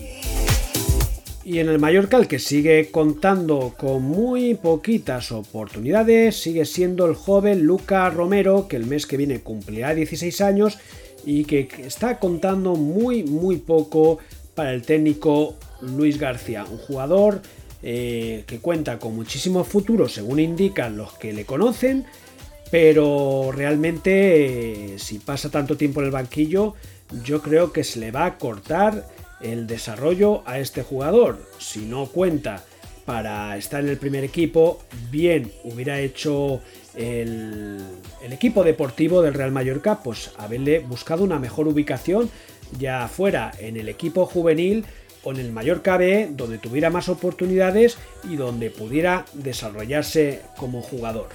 Y 1.44 1.60
en 1.60 1.70
el 1.70 1.80
Mallorca 1.80 2.18
el 2.18 2.28
que 2.28 2.38
sigue 2.38 2.92
contando 2.92 3.74
con 3.78 4.04
muy 4.04 4.54
poquitas 4.54 5.32
oportunidades 5.32 6.36
sigue 6.40 6.66
siendo 6.66 7.08
el 7.08 7.16
joven 7.16 7.64
Luca 7.64 8.10
Romero, 8.10 8.68
que 8.68 8.76
el 8.76 8.86
mes 8.86 9.08
que 9.08 9.18
viene 9.18 9.40
cumplirá 9.40 9.96
16 9.96 10.40
años 10.42 10.78
y 11.26 11.46
que 11.46 11.68
está 11.86 12.20
contando 12.20 12.76
muy 12.76 13.24
muy 13.24 13.58
poco 13.58 14.20
para 14.54 14.74
el 14.74 14.84
técnico 14.84 15.56
Luis 15.82 16.20
García, 16.20 16.64
un 16.70 16.78
jugador 16.78 17.42
eh, 17.82 18.44
que 18.46 18.60
cuenta 18.60 19.00
con 19.00 19.16
muchísimo 19.16 19.64
futuro 19.64 20.08
según 20.08 20.40
indican 20.40 20.96
los 20.96 21.14
que 21.14 21.34
le 21.34 21.46
conocen, 21.46 22.06
pero 22.72 23.52
realmente 23.54 24.94
eh, 24.96 25.00
si 25.00 25.20
pasa 25.20 25.52
tanto 25.52 25.78
tiempo 25.78 26.00
en 26.00 26.08
el 26.08 26.12
banquillo 26.12 26.74
yo 27.24 27.42
creo 27.42 27.74
que 27.74 27.84
se 27.84 28.00
le 28.00 28.12
va 28.12 28.26
a 28.26 28.38
cortar 28.38 29.06
el 29.42 29.68
desarrollo 29.68 30.44
a 30.46 30.60
este 30.60 30.84
jugador. 30.84 31.40
Si 31.60 31.82
no 31.82 32.06
cuenta 32.08 32.64
para 33.06 33.58
estar 33.58 33.84
en 33.84 33.90
el 33.90 33.98
primer 33.98 34.24
equipo, 34.24 34.82
bien 35.10 35.52
hubiera 35.64 36.00
hecho 36.00 36.62
el, 36.96 37.82
equipo 38.30 38.64
deportivo 38.64 39.22
del 39.22 39.34
Real 39.34 39.52
Mallorca, 39.52 40.02
pues 40.04 40.32
haberle 40.38 40.80
buscado 40.80 41.24
una 41.24 41.40
mejor 41.40 41.68
ubicación, 41.68 42.30
ya 42.80 43.08
fuera 43.08 43.52
en 43.60 43.78
el 43.78 43.90
equipo 43.90 44.26
juvenil 44.26 44.86
o 45.24 45.32
en 45.32 45.40
el 45.40 45.52
Mallorca 45.52 45.98
B, 45.98 46.30
donde 46.32 46.58
tuviera 46.58 46.90
más 46.90 47.10
oportunidades 47.10 47.98
y 48.24 48.38
donde 48.38 48.70
pudiera 48.70 49.26
desarrollarse 49.34 50.42
como 50.58 50.82
jugador. 50.82 51.28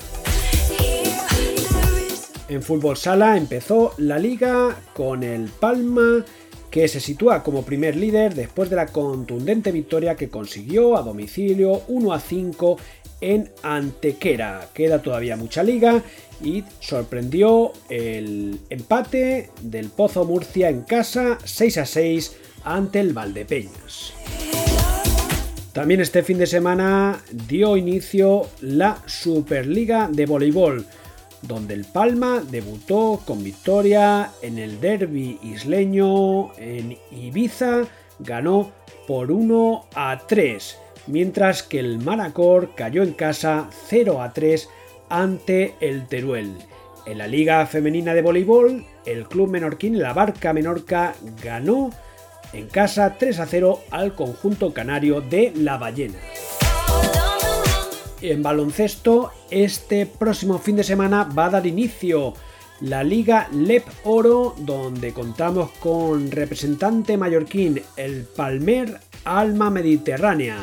En 2.48 2.62
fútbol 2.62 2.96
sala 2.96 3.36
empezó 3.36 3.92
la 3.98 4.18
liga 4.18 4.76
con 4.94 5.24
el 5.24 5.48
Palma 5.48 6.24
que 6.70 6.86
se 6.86 7.00
sitúa 7.00 7.42
como 7.42 7.64
primer 7.64 7.96
líder 7.96 8.34
después 8.34 8.70
de 8.70 8.76
la 8.76 8.86
contundente 8.86 9.72
victoria 9.72 10.14
que 10.14 10.28
consiguió 10.28 10.96
a 10.96 11.02
domicilio 11.02 11.82
1 11.88 12.12
a 12.12 12.20
5 12.20 12.78
en 13.20 13.50
Antequera. 13.62 14.68
Queda 14.74 15.02
todavía 15.02 15.36
mucha 15.36 15.64
liga 15.64 16.02
y 16.40 16.62
sorprendió 16.78 17.72
el 17.88 18.60
empate 18.68 19.50
del 19.62 19.88
Pozo 19.88 20.24
Murcia 20.24 20.68
en 20.68 20.82
casa 20.82 21.38
6 21.42 21.78
a 21.78 21.86
6 21.86 22.36
ante 22.62 23.00
el 23.00 23.12
Valdepeñas. 23.12 24.12
También 25.72 26.00
este 26.00 26.22
fin 26.22 26.38
de 26.38 26.46
semana 26.46 27.22
dio 27.48 27.76
inicio 27.76 28.46
la 28.60 29.02
Superliga 29.06 30.08
de 30.10 30.26
Voleibol, 30.26 30.86
donde 31.46 31.74
el 31.74 31.84
Palma 31.84 32.42
debutó 32.50 33.20
con 33.24 33.42
victoria 33.42 34.30
en 34.42 34.58
el 34.58 34.80
derby 34.80 35.38
isleño 35.42 36.54
en 36.58 36.98
Ibiza, 37.10 37.84
ganó 38.18 38.72
por 39.06 39.30
1 39.30 39.86
a 39.94 40.22
3, 40.26 40.78
mientras 41.06 41.62
que 41.62 41.78
el 41.78 41.98
Maracor 41.98 42.74
cayó 42.74 43.02
en 43.02 43.12
casa 43.12 43.68
0 43.88 44.22
a 44.22 44.32
3 44.32 44.68
ante 45.08 45.74
el 45.80 46.06
Teruel. 46.06 46.56
En 47.06 47.18
la 47.18 47.28
Liga 47.28 47.64
Femenina 47.66 48.14
de 48.14 48.22
Voleibol, 48.22 48.84
el 49.04 49.28
club 49.28 49.48
menorquín 49.48 50.00
La 50.00 50.12
Barca 50.12 50.52
Menorca 50.52 51.14
ganó 51.42 51.90
en 52.52 52.66
casa 52.68 53.16
3 53.18 53.38
a 53.38 53.46
0 53.46 53.80
al 53.90 54.14
conjunto 54.14 54.72
canario 54.74 55.20
de 55.20 55.52
La 55.54 55.76
Ballena. 55.76 56.18
En 58.22 58.42
baloncesto, 58.42 59.30
este 59.50 60.06
próximo 60.06 60.58
fin 60.58 60.76
de 60.76 60.84
semana 60.84 61.24
va 61.24 61.46
a 61.46 61.50
dar 61.50 61.66
inicio 61.66 62.32
la 62.80 63.04
Liga 63.04 63.48
LEP 63.52 63.84
Oro, 64.04 64.54
donde 64.58 65.12
contamos 65.12 65.70
con 65.72 66.30
representante 66.30 67.16
mallorquín, 67.16 67.82
el 67.96 68.24
Palmer 68.24 68.98
Alma 69.24 69.70
Mediterránea. 69.70 70.56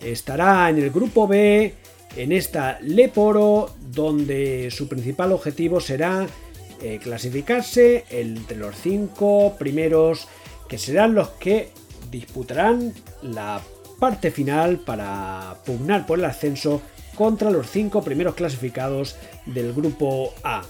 Estará 0.00 0.70
en 0.70 0.78
el 0.78 0.90
grupo 0.90 1.26
B 1.28 1.74
en 2.16 2.32
esta 2.32 2.78
LEP 2.80 3.18
Oro, 3.18 3.70
donde 3.90 4.70
su 4.70 4.88
principal 4.88 5.32
objetivo 5.32 5.80
será 5.80 6.26
eh, 6.80 6.98
clasificarse 7.02 8.04
entre 8.10 8.56
los 8.56 8.74
cinco 8.74 9.54
primeros 9.58 10.28
que 10.66 10.78
serán 10.78 11.14
los 11.14 11.28
que 11.30 11.72
disputarán 12.10 12.94
la 13.22 13.60
parte 13.98 14.30
final 14.30 14.78
para 14.78 15.56
pugnar 15.64 16.06
por 16.06 16.18
el 16.18 16.24
ascenso 16.24 16.82
contra 17.14 17.50
los 17.50 17.70
cinco 17.70 18.02
primeros 18.02 18.34
clasificados 18.34 19.16
del 19.46 19.72
grupo 19.72 20.34
A. 20.44 20.62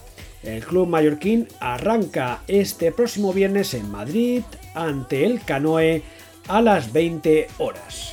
El 0.43 0.65
club 0.65 0.87
mallorquín 0.87 1.49
arranca 1.59 2.43
este 2.47 2.93
próximo 2.93 3.33
viernes 3.33 3.75
en 3.75 3.91
Madrid 3.91 4.43
ante 4.75 5.25
el 5.25 5.43
Canoe 5.43 6.03
a 6.47 6.61
las 6.61 6.93
20 6.93 7.49
horas. 7.59 8.13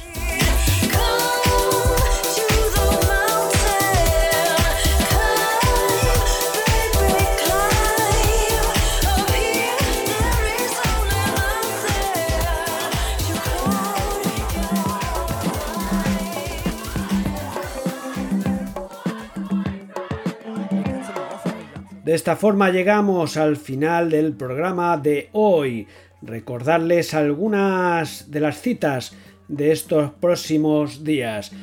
De 22.04 22.14
esta 22.14 22.36
forma 22.36 22.70
llegamos 22.70 23.38
al 23.38 23.56
final 23.56 24.10
del 24.10 24.34
programa 24.34 24.98
de 24.98 25.30
hoy. 25.32 25.88
Recordarles 26.22 27.14
algunas 27.14 28.30
de 28.30 28.42
las 28.42 28.60
citas 28.60 29.16
de 29.48 29.72
estos 29.72 30.12
próximos 30.12 31.06
días. 31.06 31.54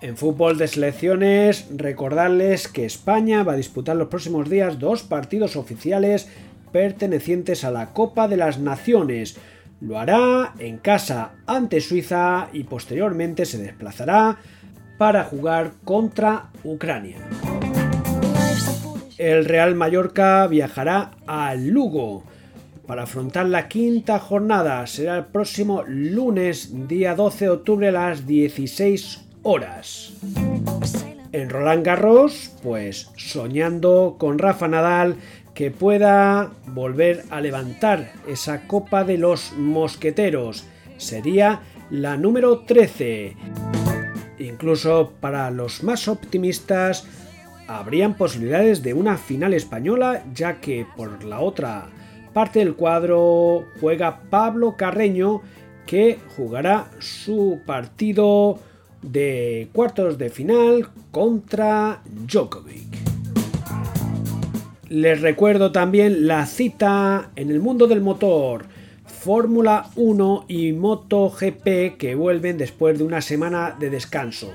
En 0.00 0.16
fútbol 0.16 0.58
de 0.58 0.66
selecciones, 0.66 1.68
recordarles 1.76 2.66
que 2.66 2.84
España 2.84 3.44
va 3.44 3.52
a 3.52 3.56
disputar 3.56 3.94
los 3.94 4.08
próximos 4.08 4.50
días 4.50 4.80
dos 4.80 5.04
partidos 5.04 5.54
oficiales 5.54 6.28
pertenecientes 6.72 7.62
a 7.62 7.70
la 7.70 7.92
Copa 7.92 8.26
de 8.26 8.36
las 8.36 8.58
Naciones. 8.58 9.36
Lo 9.80 9.96
hará 9.96 10.54
en 10.58 10.78
casa 10.78 11.36
ante 11.46 11.80
Suiza 11.80 12.48
y 12.52 12.64
posteriormente 12.64 13.44
se 13.44 13.58
desplazará 13.58 14.38
para 14.98 15.22
jugar 15.22 15.74
contra 15.84 16.50
Ucrania 16.64 17.18
el 19.18 19.44
Real 19.44 19.74
Mallorca 19.74 20.46
viajará 20.46 21.12
a 21.26 21.54
Lugo 21.54 22.24
para 22.86 23.04
afrontar 23.04 23.46
la 23.46 23.68
quinta 23.68 24.18
jornada. 24.18 24.86
Será 24.86 25.18
el 25.18 25.24
próximo 25.26 25.84
lunes, 25.86 26.88
día 26.88 27.14
12 27.14 27.44
de 27.46 27.50
octubre 27.50 27.88
a 27.88 27.92
las 27.92 28.26
16 28.26 29.24
horas. 29.42 30.12
En 31.32 31.50
Roland 31.50 31.84
Garros, 31.84 32.52
pues 32.62 33.10
soñando 33.16 34.16
con 34.18 34.38
Rafa 34.38 34.68
Nadal 34.68 35.16
que 35.54 35.70
pueda 35.70 36.50
volver 36.66 37.24
a 37.30 37.40
levantar 37.40 38.12
esa 38.26 38.66
copa 38.66 39.04
de 39.04 39.18
los 39.18 39.52
mosqueteros. 39.52 40.64
Sería 40.96 41.62
la 41.90 42.16
número 42.16 42.60
13. 42.60 43.36
Incluso 44.40 45.12
para 45.20 45.50
los 45.50 45.82
más 45.84 46.08
optimistas, 46.08 47.06
habrían 47.66 48.14
posibilidades 48.16 48.82
de 48.82 48.94
una 48.94 49.16
final 49.16 49.54
española, 49.54 50.24
ya 50.34 50.60
que 50.60 50.86
por 50.96 51.24
la 51.24 51.40
otra 51.40 51.88
parte 52.32 52.58
del 52.58 52.74
cuadro 52.74 53.66
juega 53.80 54.22
Pablo 54.30 54.76
Carreño, 54.76 55.42
que 55.86 56.18
jugará 56.36 56.90
su 56.98 57.60
partido 57.66 58.58
de 59.02 59.68
cuartos 59.72 60.18
de 60.18 60.30
final 60.30 60.88
contra 61.10 62.00
Djokovic. 62.06 63.04
Les 64.88 65.20
recuerdo 65.20 65.72
también 65.72 66.26
la 66.26 66.46
cita 66.46 67.30
en 67.36 67.50
el 67.50 67.60
mundo 67.60 67.86
del 67.86 68.00
motor. 68.00 68.66
Fórmula 69.06 69.90
1 69.96 70.44
y 70.48 70.72
MotoGP 70.72 71.96
que 71.98 72.14
vuelven 72.14 72.58
después 72.58 72.98
de 72.98 73.04
una 73.04 73.20
semana 73.20 73.74
de 73.78 73.90
descanso. 73.90 74.52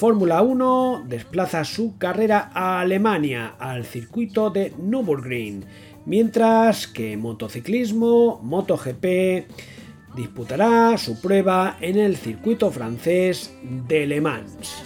Fórmula 0.00 0.40
1 0.40 1.04
desplaza 1.08 1.62
su 1.62 1.98
carrera 1.98 2.50
a 2.54 2.80
Alemania, 2.80 3.56
al 3.58 3.84
circuito 3.84 4.48
de 4.48 4.72
Nürburgring, 4.78 5.62
mientras 6.06 6.86
que 6.86 7.18
motociclismo, 7.18 8.40
MotoGP, 8.42 9.44
disputará 10.16 10.96
su 10.96 11.20
prueba 11.20 11.76
en 11.82 11.98
el 11.98 12.16
circuito 12.16 12.70
francés 12.70 13.54
de 13.62 14.06
Le 14.06 14.22
Mans. 14.22 14.82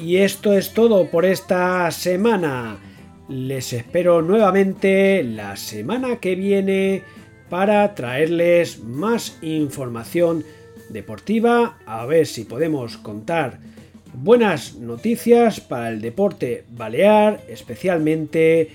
Y 0.00 0.16
esto 0.16 0.54
es 0.54 0.72
todo 0.72 1.10
por 1.10 1.26
esta 1.26 1.90
semana. 1.90 2.78
Les 3.28 3.74
espero 3.74 4.22
nuevamente 4.22 5.22
la 5.22 5.54
semana 5.56 6.16
que 6.16 6.34
viene 6.34 7.02
para 7.48 7.94
traerles 7.94 8.82
más 8.82 9.38
información 9.42 10.44
deportiva, 10.88 11.78
a 11.86 12.06
ver 12.06 12.26
si 12.26 12.44
podemos 12.44 12.96
contar 12.98 13.58
buenas 14.14 14.76
noticias 14.76 15.60
para 15.60 15.90
el 15.90 16.00
deporte 16.00 16.64
balear, 16.70 17.42
especialmente 17.48 18.70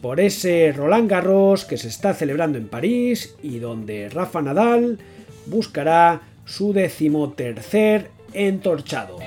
por 0.00 0.20
ese 0.20 0.72
Roland 0.72 1.10
Garros 1.10 1.64
que 1.64 1.76
se 1.76 1.88
está 1.88 2.14
celebrando 2.14 2.58
en 2.58 2.68
París 2.68 3.34
y 3.42 3.58
donde 3.58 4.08
Rafa 4.08 4.40
Nadal 4.40 4.98
buscará 5.46 6.22
su 6.44 6.72
decimotercer 6.72 8.10
entorchado. 8.32 9.18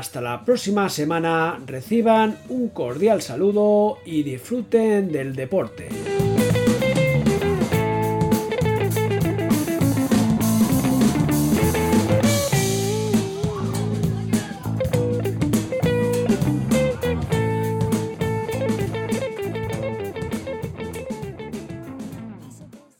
Hasta 0.00 0.22
la 0.22 0.46
próxima 0.46 0.88
semana, 0.88 1.60
reciban 1.66 2.38
un 2.48 2.70
cordial 2.70 3.20
saludo 3.20 3.98
y 4.06 4.22
disfruten 4.22 5.12
del 5.12 5.36
deporte. 5.36 6.19